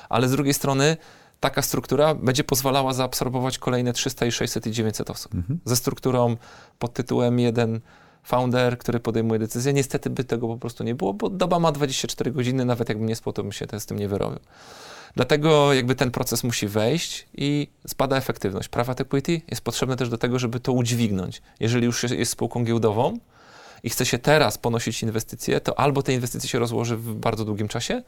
ale 0.09 0.27
z 0.27 0.31
drugiej 0.31 0.53
strony 0.53 0.97
taka 1.39 1.61
struktura 1.61 2.15
będzie 2.15 2.43
pozwalała 2.43 2.93
zaabsorbować 2.93 3.57
kolejne 3.57 3.93
300 3.93 4.25
i 4.25 4.31
600 4.31 4.67
i 4.67 4.71
900 4.71 5.09
osób. 5.09 5.35
Mhm. 5.35 5.59
Ze 5.65 5.75
strukturą 5.75 6.37
pod 6.79 6.93
tytułem 6.93 7.39
jeden 7.39 7.81
founder, 8.23 8.77
który 8.77 8.99
podejmuje 8.99 9.39
decyzję. 9.39 9.73
Niestety 9.73 10.09
by 10.09 10.23
tego 10.23 10.47
po 10.47 10.57
prostu 10.57 10.83
nie 10.83 10.95
było, 10.95 11.13
bo 11.13 11.29
doba 11.29 11.59
ma 11.59 11.71
24 11.71 12.31
godziny, 12.31 12.65
nawet 12.65 12.89
jakbym 12.89 13.07
nie 13.07 13.15
spał, 13.15 13.33
to 13.33 13.43
bym 13.43 13.51
się 13.51 13.65
z 13.79 13.85
tym 13.85 13.99
nie 13.99 14.07
wyrobił. 14.07 14.39
Dlatego 15.15 15.73
jakby 15.73 15.95
ten 15.95 16.11
proces 16.11 16.43
musi 16.43 16.67
wejść 16.67 17.27
i 17.37 17.67
spada 17.87 18.17
efektywność. 18.17 18.69
Private 18.69 19.03
equity 19.03 19.41
jest 19.47 19.61
potrzebne 19.61 19.95
też 19.95 20.09
do 20.09 20.17
tego, 20.17 20.39
żeby 20.39 20.59
to 20.59 20.73
udźwignąć. 20.73 21.41
Jeżeli 21.59 21.85
już 21.85 22.03
jest 22.03 22.31
spółką 22.31 22.63
giełdową 22.63 23.19
i 23.83 23.89
chce 23.89 24.05
się 24.05 24.19
teraz 24.19 24.57
ponosić 24.57 25.03
inwestycje, 25.03 25.61
to 25.61 25.79
albo 25.79 26.03
te 26.03 26.13
inwestycje 26.13 26.49
się 26.49 26.59
rozłoży 26.59 26.97
w 26.97 27.15
bardzo 27.15 27.45
długim 27.45 27.67
czasie, 27.67 28.03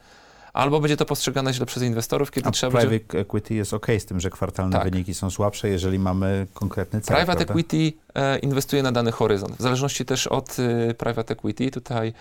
albo 0.56 0.80
będzie 0.80 0.96
to 0.96 1.04
postrzegane 1.04 1.52
źle 1.52 1.66
przez 1.66 1.82
inwestorów, 1.82 2.30
kiedy 2.30 2.48
A 2.48 2.52
trzeba 2.52 2.78
private 2.78 2.98
będzie... 2.98 3.18
equity 3.18 3.54
jest 3.54 3.74
ok 3.74 3.86
z 3.98 4.04
tym, 4.04 4.20
że 4.20 4.30
kwartalne 4.30 4.72
tak. 4.72 4.90
wyniki 4.90 5.14
są 5.14 5.30
słabsze, 5.30 5.68
jeżeli 5.68 5.98
mamy 5.98 6.46
konkretny 6.54 7.00
cel. 7.00 7.16
Private 7.16 7.36
prawda? 7.36 7.52
equity 7.52 7.92
e, 8.14 8.38
inwestuje 8.38 8.82
na 8.82 8.92
dany 8.92 9.12
horyzont. 9.12 9.56
W 9.56 9.62
zależności 9.62 10.04
też 10.04 10.26
od 10.26 10.56
e, 10.58 10.94
private 10.94 11.34
equity, 11.34 11.70
tutaj 11.70 12.12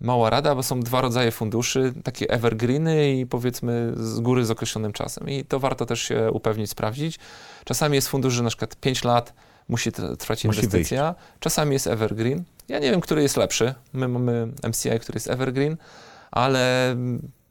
mała 0.00 0.30
rada, 0.30 0.54
bo 0.54 0.62
są 0.62 0.80
dwa 0.80 1.00
rodzaje 1.00 1.30
funduszy, 1.30 1.92
takie 2.04 2.30
evergreeny 2.30 3.12
i 3.12 3.26
powiedzmy 3.26 3.92
z 3.96 4.20
góry 4.20 4.44
z 4.44 4.50
określonym 4.50 4.92
czasem. 4.92 5.28
I 5.28 5.44
to 5.44 5.60
warto 5.60 5.86
też 5.86 6.02
się 6.02 6.30
upewnić, 6.30 6.70
sprawdzić. 6.70 7.18
Czasami 7.64 7.94
jest 7.94 8.08
fundusz, 8.08 8.34
że 8.34 8.42
na 8.42 8.48
przykład 8.48 8.76
5 8.76 9.04
lat 9.04 9.32
musi 9.68 9.92
trwać 9.92 10.44
musi 10.44 10.58
inwestycja. 10.58 11.12
Wyjść. 11.12 11.40
Czasami 11.40 11.72
jest 11.72 11.86
evergreen. 11.86 12.44
Ja 12.68 12.78
nie 12.78 12.90
wiem, 12.90 13.00
który 13.00 13.22
jest 13.22 13.36
lepszy. 13.36 13.74
My 13.92 14.08
mamy 14.08 14.48
MCI, 14.68 15.00
który 15.00 15.16
jest 15.16 15.30
evergreen, 15.30 15.76
ale 16.30 16.96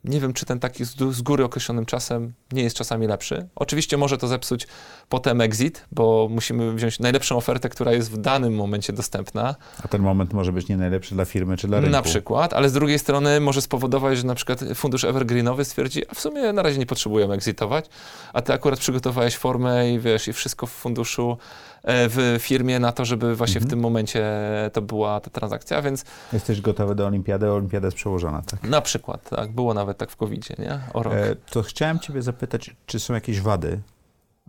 nie 0.04 0.20
wiem, 0.20 0.34
czy 0.34 0.46
ten 0.46 0.60
taki 0.60 0.86
z, 0.86 1.22
góry 1.22 1.44
określonym 1.44 1.86
czasem 1.86 2.34
nie 2.52 2.64
jest 2.64 2.76
czasami 2.76 3.08
lepszy. 3.08 3.48
Oczywiście 3.56 3.98
może 3.98 4.18
to 4.18 4.28
zepsuć 4.28 4.68
potem 5.10 5.42
exit, 5.42 5.86
bo 5.92 6.28
musimy 6.32 6.74
wziąć 6.74 7.00
najlepszą 7.00 7.38
ofertę, 7.38 7.70
która 7.70 7.92
jest 7.92 8.12
w 8.12 8.18
danym 8.18 8.56
momencie 8.56 8.94
dostępna. 8.94 9.56
A 9.84 9.88
ten 9.88 10.02
moment 10.02 10.34
może 10.34 10.54
być 10.54 10.68
nie 10.68 10.78
najlepszy 10.78 11.16
dla 11.16 11.26
firmy 11.26 11.58
czy 11.58 11.68
dla 11.68 11.80
rynku. 11.80 11.92
Na 11.92 12.02
przykład, 12.02 12.54
ale 12.54 12.70
z 12.70 12.74
drugiej 12.74 13.00
strony 13.00 13.40
może 13.40 13.62
spowodować, 13.62 14.18
że 14.18 14.24
na 14.24 14.36
przykład 14.36 14.60
fundusz 14.76 15.04
evergreenowy 15.04 15.66
stwierdzi, 15.66 16.10
a 16.10 16.14
w 16.14 16.20
sumie 16.20 16.54
na 16.54 16.62
razie 16.62 16.80
nie 16.80 16.86
potrzebujemy 16.86 17.34
exitować, 17.34 17.86
a 18.34 18.42
ty 18.42 18.54
akurat 18.54 18.80
przygotowałeś 18.80 19.38
formę 19.38 19.92
i 19.92 20.00
wiesz, 20.00 20.28
i 20.28 20.34
wszystko 20.34 20.68
w 20.68 20.72
funduszu 20.72 21.38
w 21.86 22.38
firmie 22.40 22.80
na 22.80 22.92
to, 22.92 23.06
żeby 23.06 23.36
właśnie 23.36 23.58
mhm. 23.58 23.68
w 23.68 23.70
tym 23.70 23.80
momencie 23.80 24.26
to 24.74 24.82
była 24.82 25.20
ta 25.20 25.30
transakcja, 25.30 25.82
więc... 25.82 26.06
Jesteś 26.34 26.62
gotowy 26.62 26.96
do 26.96 27.08
olimpiady, 27.08 27.52
olimpiada 27.52 27.88
jest 27.88 27.98
przełożona, 27.98 28.42
tak? 28.42 28.64
Na 28.64 28.82
przykład, 28.82 29.30
tak. 29.30 29.52
Było 29.52 29.74
nawet 29.74 29.98
tak 29.98 30.12
w 30.12 30.16
covid 30.16 30.60
nie? 30.60 30.80
O 30.94 31.04
rok. 31.04 31.14
E, 31.14 31.36
to 31.36 31.64
chciałem 31.64 32.00
ciebie 32.00 32.22
zapytać, 32.22 32.76
czy 32.86 33.00
są 33.00 33.14
jakieś 33.14 33.42
wady 33.42 33.82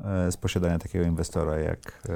e, 0.04 0.32
z 0.32 0.36
posiadania 0.36 0.78
takiego 0.78 1.04
inwestora 1.04 1.58
jak 1.58 1.78
e, 1.78 2.08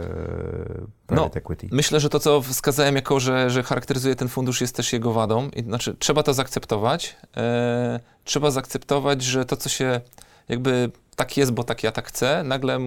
private 1.06 1.30
no, 1.34 1.34
equity? 1.34 1.68
Myślę, 1.72 2.00
że 2.00 2.08
to, 2.08 2.20
co 2.20 2.42
wskazałem 2.42 2.94
jako, 2.94 3.20
że, 3.20 3.50
że 3.50 3.62
charakteryzuje 3.62 4.16
ten 4.16 4.28
fundusz, 4.28 4.60
jest 4.60 4.76
też 4.76 4.92
jego 4.92 5.12
wadą. 5.12 5.48
I, 5.48 5.62
znaczy, 5.62 5.96
trzeba 5.98 6.22
to 6.22 6.34
zaakceptować. 6.34 7.16
E, 7.36 8.00
trzeba 8.24 8.50
zaakceptować, 8.50 9.22
że 9.22 9.44
to, 9.44 9.56
co 9.56 9.68
się 9.68 10.00
jakby 10.48 10.90
tak 11.16 11.36
jest, 11.36 11.52
bo 11.52 11.64
tak 11.64 11.82
ja 11.82 11.92
tak 11.92 12.08
chcę, 12.08 12.42
nagle 12.44 12.78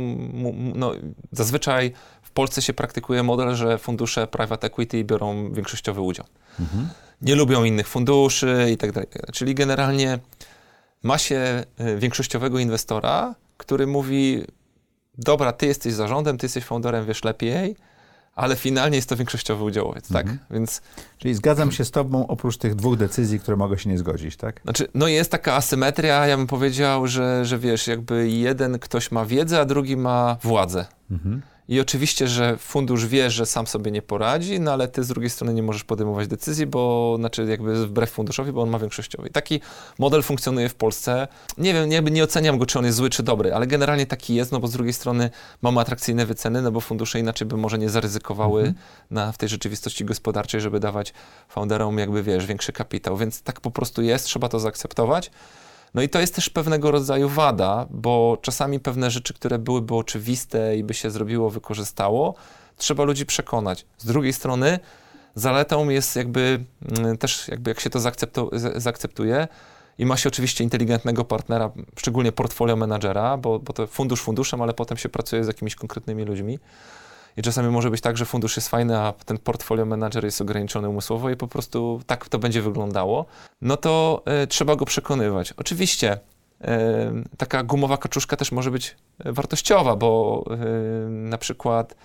no, 0.76 0.91
zazwyczaj 1.32 1.94
w 2.32 2.34
Polsce 2.34 2.62
się 2.62 2.74
praktykuje 2.74 3.24
model, 3.24 3.56
że 3.56 3.78
fundusze 3.78 4.28
private 4.28 4.67
equity 4.67 5.04
biorą 5.04 5.54
większościowy 5.54 6.02
udział. 6.02 6.26
Mhm. 6.60 6.89
Nie 7.22 7.36
lubią 7.36 7.63
innych 7.63 7.88
funduszy 7.88 8.67
i 8.74 8.78
tak 8.78 8.91
dalej. 8.91 9.10
Czyli 9.34 9.56
generalnie 9.56 10.20
ma 11.04 11.17
się 11.17 11.63
y, 11.82 11.98
większościowego 11.98 12.60
inwestora, 12.60 13.36
który 13.58 13.88
mówi: 13.88 14.44
Dobra, 15.17 15.54
ty 15.54 15.65
jesteś 15.65 15.94
zarządem, 15.94 16.38
ty 16.38 16.46
jesteś 16.46 16.63
founderem, 16.63 17.06
wiesz 17.06 17.24
lepiej, 17.24 17.76
ale 18.36 18.56
finalnie 18.56 18.96
jest 18.96 19.10
to 19.10 19.15
większościowy 19.15 19.63
udziałowiec, 19.63 20.08
tak? 20.08 20.22
mhm. 20.22 20.39
tak? 20.39 20.48
Więc... 20.52 20.82
Czyli 21.17 21.34
zgadzam 21.34 21.72
się 21.72 21.86
z 21.86 21.91
tobą 21.91 22.28
oprócz 22.28 22.58
tych 22.58 22.76
dwóch 22.76 22.98
decyzji, 22.98 23.39
które 23.39 23.58
mogę 23.58 23.78
się 23.78 23.89
nie 23.89 23.98
zgodzić, 23.98 24.38
tak? 24.38 24.62
Znaczy, 24.63 24.88
no 24.94 25.08
jest 25.08 25.32
taka 25.32 25.54
asymetria, 25.54 26.28
ja 26.28 26.38
bym 26.38 26.48
powiedział, 26.48 27.08
że, 27.08 27.46
że 27.46 27.60
wiesz, 27.60 27.88
jakby 27.88 28.30
jeden 28.30 28.80
ktoś 28.80 29.12
ma 29.12 29.26
wiedzę, 29.26 29.60
a 29.60 29.65
drugi 29.65 29.98
ma 29.98 30.38
władzę. 30.44 30.86
Mhm. 31.12 31.41
I 31.71 31.79
oczywiście, 31.79 32.27
że 32.27 32.57
fundusz 32.57 33.05
wie, 33.05 33.29
że 33.29 33.45
sam 33.45 33.67
sobie 33.67 33.91
nie 33.91 34.01
poradzi, 34.01 34.60
no 34.60 34.73
ale 34.73 34.88
ty 34.88 35.03
z 35.03 35.07
drugiej 35.07 35.29
strony 35.29 35.53
nie 35.53 35.63
możesz 35.63 35.84
podejmować 35.84 36.27
decyzji, 36.27 36.65
bo 36.65 37.15
znaczy 37.19 37.45
jakby 37.45 37.88
wbrew 37.88 38.12
funduszowi, 38.12 38.51
bo 38.51 38.62
on 38.62 38.69
ma 38.69 38.79
większościowy. 38.79 39.27
I 39.27 39.31
taki 39.31 39.62
model 39.99 40.23
funkcjonuje 40.23 40.69
w 40.69 40.75
Polsce. 40.75 41.27
Nie 41.57 41.73
wiem, 41.73 41.91
jakby 41.91 42.12
nie 42.12 42.23
oceniam 42.23 42.57
go, 42.57 42.65
czy 42.65 42.79
on 42.79 42.86
jest 42.86 42.97
zły, 42.97 43.10
czy 43.10 43.23
dobry, 43.23 43.53
ale 43.53 43.67
generalnie 43.67 44.05
taki 44.05 44.36
jest, 44.36 44.51
no 44.51 44.60
bo 44.60 44.67
z 44.67 44.71
drugiej 44.71 44.93
strony 44.93 45.29
mamy 45.62 45.79
atrakcyjne 45.79 46.25
wyceny, 46.25 46.62
no 46.62 46.71
bo 46.71 46.81
fundusze 46.81 47.19
inaczej 47.19 47.47
by 47.47 47.57
może 47.57 47.77
nie 47.77 47.89
zaryzykowały 47.89 48.62
mhm. 48.62 48.77
na, 49.12 49.31
w 49.31 49.38
tej 49.38 49.49
rzeczywistości 49.49 50.05
gospodarczej, 50.05 50.62
żeby 50.62 50.79
dawać 50.79 51.13
founderom 51.49 51.97
jakby, 51.97 52.23
wiesz, 52.23 52.45
większy 52.45 52.73
kapitał. 52.73 53.17
Więc 53.17 53.41
tak 53.41 53.62
po 53.62 53.71
prostu 53.71 54.01
jest, 54.01 54.25
trzeba 54.25 54.49
to 54.49 54.60
zaakceptować. 54.60 55.31
No 55.93 56.01
i 56.01 56.10
to 56.10 56.19
jest 56.19 56.36
też 56.36 56.49
pewnego 56.49 56.91
rodzaju 56.91 57.30
wada, 57.30 57.88
bo 57.89 58.38
czasami 58.41 58.80
pewne 58.80 59.12
rzeczy, 59.12 59.34
które 59.34 59.60
byłyby 59.60 59.95
oczywiste 59.95 60.77
i 60.77 60.84
by 60.84 60.93
się 60.93 61.12
zrobiło, 61.12 61.49
wykorzystało, 61.49 62.36
trzeba 62.77 63.04
ludzi 63.04 63.25
przekonać. 63.25 63.86
Z 63.97 64.06
drugiej 64.06 64.34
strony 64.34 64.80
zaletą 65.36 65.89
jest 65.89 66.15
jakby 66.15 66.63
mm, 66.97 67.17
też 67.17 67.47
jakby 67.47 67.71
jak 67.71 67.80
się 67.80 67.89
to 67.89 67.99
zaakceptuje 68.75 69.47
i 69.97 70.06
ma 70.06 70.17
się 70.17 70.30
oczywiście 70.30 70.63
inteligentnego 70.63 71.25
partnera, 71.25 71.71
szczególnie 71.97 72.32
portfolio 72.32 72.75
menadżera, 72.75 73.38
bo, 73.38 73.60
bo 73.60 73.73
to 73.73 73.88
fundusz 73.88 74.21
funduszem, 74.21 74.62
ale 74.62 74.73
potem 74.73 74.97
się 74.97 75.10
pracuje 75.10 75.43
z 75.43 75.47
jakimiś 75.47 75.75
konkretnymi 75.75 76.23
ludźmi. 76.23 76.60
I 77.38 77.41
czasami 77.41 77.70
może 77.70 77.89
być 77.89 78.02
tak, 78.02 78.17
że 78.17 78.26
fundusz 78.26 78.56
jest 78.56 78.70
fajny, 78.70 78.98
a 78.98 79.13
ten 79.26 79.38
portfolio 79.38 79.86
manager 79.86 80.26
jest 80.26 80.41
ograniczony 80.41 80.89
umysłowo 80.89 81.30
i 81.30 81.36
po 81.36 81.48
prostu 81.48 82.02
tak 82.08 82.30
to 82.30 82.39
będzie 82.39 82.62
wyglądało, 82.62 83.26
no 83.62 83.78
to 83.78 84.24
y, 84.44 84.48
trzeba 84.48 84.76
go 84.76 84.86
przekonywać. 84.86 85.54
Oczywiście 85.58 86.13
y, 86.13 86.67
taka 87.38 87.63
gumowa 87.63 87.98
kaczuszka 87.98 88.38
też 88.38 88.52
może 88.52 88.72
być 88.72 88.96
wartościowa, 89.20 89.96
bo 89.96 90.44
y, 91.08 91.10
na 91.10 91.38
przykład 91.38 91.96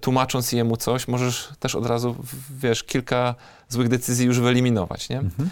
tłumacząc 0.00 0.52
jemu 0.52 0.76
coś, 0.76 1.08
możesz 1.08 1.48
też 1.58 1.74
od 1.74 1.86
razu, 1.86 2.16
wiesz, 2.50 2.84
kilka 2.84 3.34
złych 3.68 3.88
decyzji 3.88 4.26
już 4.26 4.40
wyeliminować, 4.40 5.08
nie? 5.08 5.18
Mhm. 5.18 5.50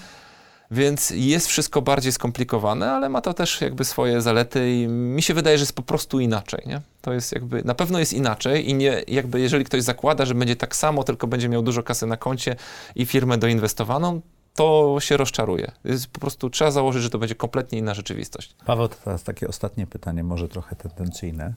Więc 0.71 1.11
jest 1.11 1.47
wszystko 1.47 1.83
bardziej 1.83 2.13
skomplikowane, 2.13 2.93
ale 2.93 3.09
ma 3.09 3.21
to 3.21 3.35
też 3.35 3.61
jakby 3.61 3.85
swoje 3.85 4.21
zalety 4.21 4.73
i 4.73 4.87
mi 4.89 5.23
się 5.23 5.35
wydaje, 5.35 5.59
że 5.59 5.63
jest 5.63 5.73
po 5.73 5.83
prostu 5.83 6.21
inaczej, 6.21 6.63
nie? 6.67 6.81
To 7.03 7.13
jest 7.13 7.33
jakby, 7.33 7.65
na 7.65 7.75
pewno 7.75 7.99
jest 7.99 8.13
inaczej 8.13 8.71
i 8.71 8.75
nie, 8.75 9.03
jakby 9.09 9.41
jeżeli 9.41 9.65
ktoś 9.65 9.83
zakłada, 9.83 10.25
że 10.25 10.35
będzie 10.35 10.57
tak 10.57 10.77
samo, 10.77 11.05
tylko 11.05 11.27
będzie 11.27 11.49
miał 11.49 11.63
dużo 11.63 11.83
kasy 11.83 12.07
na 12.07 12.17
koncie 12.17 12.57
i 12.95 13.07
firmę 13.07 13.39
doinwestowaną, 13.39 14.21
to 14.55 14.97
się 15.01 15.17
rozczaruje. 15.17 15.73
Jest 15.85 16.07
po 16.07 16.21
prostu 16.21 16.51
trzeba 16.51 16.71
założyć, 16.71 17.03
że 17.03 17.11
to 17.11 17.19
będzie 17.19 17.35
kompletnie 17.35 17.79
inna 17.79 17.95
rzeczywistość. 17.95 18.57
Paweł, 18.67 18.89
to 18.89 18.97
teraz 19.05 19.23
takie 19.23 19.49
ostatnie 19.49 19.87
pytanie, 19.87 20.25
może 20.25 20.49
trochę 20.49 20.77
tendencyjne, 20.77 21.55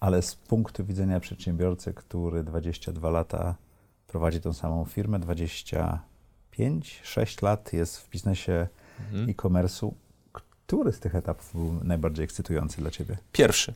ale 0.00 0.22
z 0.22 0.34
punktu 0.34 0.84
widzenia 0.84 1.20
przedsiębiorcy, 1.20 1.94
który 1.94 2.42
22 2.42 3.10
lata 3.10 3.54
prowadzi 4.06 4.40
tą 4.40 4.52
samą 4.52 4.84
firmę, 4.84 5.18
20 5.18 6.00
5-6 6.58 7.42
lat 7.42 7.72
jest 7.72 7.98
w 7.98 8.10
biznesie 8.10 8.68
mhm. 9.00 9.30
e-commerce'u. 9.30 9.92
Który 10.66 10.92
z 10.92 11.00
tych 11.00 11.14
etapów 11.14 11.50
był 11.54 11.84
najbardziej 11.84 12.24
ekscytujący 12.24 12.80
dla 12.80 12.90
Ciebie? 12.90 13.16
Pierwszy. 13.32 13.74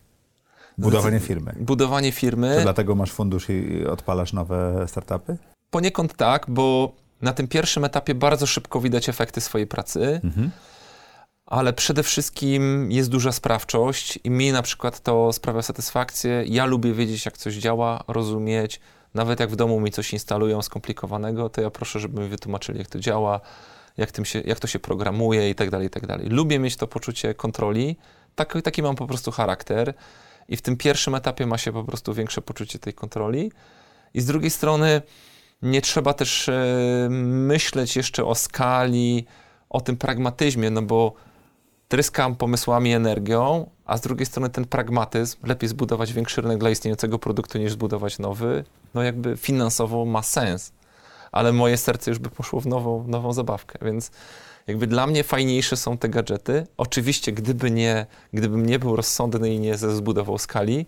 Budowanie 0.78 1.20
firmy. 1.20 1.54
Budowanie 1.60 2.12
firmy. 2.12 2.54
To 2.56 2.62
dlatego 2.62 2.94
masz 2.94 3.12
fundusz 3.12 3.48
i 3.48 3.86
odpalasz 3.86 4.32
nowe 4.32 4.84
startupy? 4.88 5.36
Poniekąd 5.70 6.16
tak, 6.16 6.46
bo 6.48 6.92
na 7.22 7.32
tym 7.32 7.48
pierwszym 7.48 7.84
etapie 7.84 8.14
bardzo 8.14 8.46
szybko 8.46 8.80
widać 8.80 9.08
efekty 9.08 9.40
swojej 9.40 9.66
pracy. 9.66 10.20
Mhm 10.24 10.50
ale 11.46 11.72
przede 11.72 12.02
wszystkim 12.02 12.92
jest 12.92 13.10
duża 13.10 13.32
sprawczość 13.32 14.18
i 14.24 14.30
mi 14.30 14.52
na 14.52 14.62
przykład 14.62 15.00
to 15.00 15.32
sprawia 15.32 15.62
satysfakcję. 15.62 16.44
Ja 16.46 16.64
lubię 16.64 16.92
wiedzieć, 16.92 17.24
jak 17.24 17.38
coś 17.38 17.54
działa, 17.54 18.04
rozumieć, 18.08 18.80
nawet 19.14 19.40
jak 19.40 19.50
w 19.50 19.56
domu 19.56 19.80
mi 19.80 19.90
coś 19.90 20.12
instalują 20.12 20.62
skomplikowanego, 20.62 21.48
to 21.48 21.60
ja 21.60 21.70
proszę, 21.70 22.00
żeby 22.00 22.20
mi 22.20 22.28
wytłumaczyli, 22.28 22.78
jak 22.78 22.88
to 22.88 22.98
działa, 22.98 23.40
jak, 23.96 24.12
tym 24.12 24.24
się, 24.24 24.40
jak 24.40 24.60
to 24.60 24.66
się 24.66 24.78
programuje 24.78 25.50
i 25.50 25.54
tak 25.54 25.70
dalej, 25.70 25.86
i 25.86 25.90
tak 25.90 26.06
dalej. 26.06 26.28
Lubię 26.28 26.58
mieć 26.58 26.76
to 26.76 26.86
poczucie 26.86 27.34
kontroli, 27.34 27.96
tak, 28.34 28.62
taki 28.62 28.82
mam 28.82 28.96
po 28.96 29.06
prostu 29.06 29.30
charakter 29.30 29.94
i 30.48 30.56
w 30.56 30.62
tym 30.62 30.76
pierwszym 30.76 31.14
etapie 31.14 31.46
ma 31.46 31.58
się 31.58 31.72
po 31.72 31.84
prostu 31.84 32.14
większe 32.14 32.42
poczucie 32.42 32.78
tej 32.78 32.94
kontroli. 32.94 33.52
I 34.14 34.20
z 34.20 34.26
drugiej 34.26 34.50
strony 34.50 35.02
nie 35.62 35.82
trzeba 35.82 36.14
też 36.14 36.48
e, 36.48 37.08
myśleć 37.10 37.96
jeszcze 37.96 38.24
o 38.24 38.34
skali, 38.34 39.26
o 39.70 39.80
tym 39.80 39.96
pragmatyzmie, 39.96 40.70
no 40.70 40.82
bo 40.82 41.14
tryskam 41.88 42.36
pomysłami, 42.36 42.92
energią, 42.92 43.70
a 43.84 43.96
z 43.96 44.00
drugiej 44.00 44.26
strony 44.26 44.50
ten 44.50 44.64
pragmatyzm, 44.64 45.38
lepiej 45.46 45.68
zbudować 45.68 46.12
większy 46.12 46.40
rynek 46.40 46.58
dla 46.58 46.70
istniejącego 46.70 47.18
produktu 47.18 47.58
niż 47.58 47.72
zbudować 47.72 48.18
nowy, 48.18 48.64
no 48.94 49.02
jakby 49.02 49.36
finansowo 49.36 50.04
ma 50.04 50.22
sens. 50.22 50.72
Ale 51.32 51.52
moje 51.52 51.76
serce 51.76 52.10
już 52.10 52.18
by 52.18 52.30
poszło 52.30 52.60
w 52.60 52.66
nową, 52.66 53.04
nową 53.08 53.32
zabawkę, 53.32 53.78
więc 53.82 54.10
jakby 54.66 54.86
dla 54.86 55.06
mnie 55.06 55.24
fajniejsze 55.24 55.76
są 55.76 55.98
te 55.98 56.08
gadżety. 56.08 56.66
Oczywiście, 56.76 57.32
gdyby 57.32 57.70
nie, 57.70 58.06
gdybym 58.32 58.66
nie 58.66 58.78
był 58.78 58.96
rozsądny 58.96 59.54
i 59.54 59.60
nie 59.60 59.76
zbudował 59.76 60.38
skali, 60.38 60.86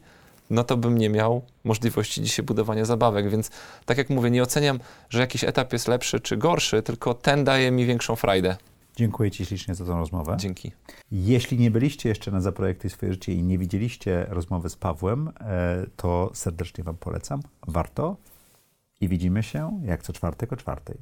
no 0.51 0.65
to 0.65 0.77
bym 0.77 0.99
nie 0.99 1.11
miał 1.11 1.43
możliwości 1.65 2.23
dzisiaj 2.23 2.47
budowania 2.47 2.85
zabawek, 2.85 3.31
więc 3.31 3.51
tak 3.85 3.99
jak 3.99 4.11
mówię, 4.11 4.31
nie 4.31 4.43
oceniam, 4.43 4.81
że 5.11 5.21
jakiś 5.21 5.45
etap 5.45 5.73
jest 5.73 5.89
lepszy 5.89 6.21
czy 6.21 6.37
gorszy, 6.37 6.83
tylko 6.83 7.15
ten 7.15 7.45
daje 7.45 7.71
mi 7.71 7.87
większą 7.87 8.17
frajdę. 8.17 8.57
Dziękuję 8.97 9.31
Ci 9.31 9.47
ślicznie 9.47 9.75
za 9.75 9.85
tę 9.85 9.93
rozmowę. 9.93 10.37
Dzięki. 10.41 10.73
Jeśli 11.13 11.59
nie 11.59 11.71
byliście 11.71 12.09
jeszcze 12.09 12.31
na 12.31 12.41
Zaprojektuj 12.41 12.91
swoje 12.91 13.13
życie 13.13 13.33
i 13.33 13.43
nie 13.43 13.59
widzieliście 13.59 14.27
rozmowy 14.29 14.69
z 14.69 14.77
Pawłem, 14.77 15.33
e, 15.41 15.87
to 15.97 16.31
serdecznie 16.35 16.85
Wam 16.85 16.97
polecam. 16.97 17.41
Warto. 17.67 18.17
I 19.01 19.09
widzimy 19.09 19.43
się 19.43 19.81
jak 19.85 20.03
co 20.03 20.13
czwartek 20.13 20.53
o 20.53 20.57
czwartej. 20.57 20.97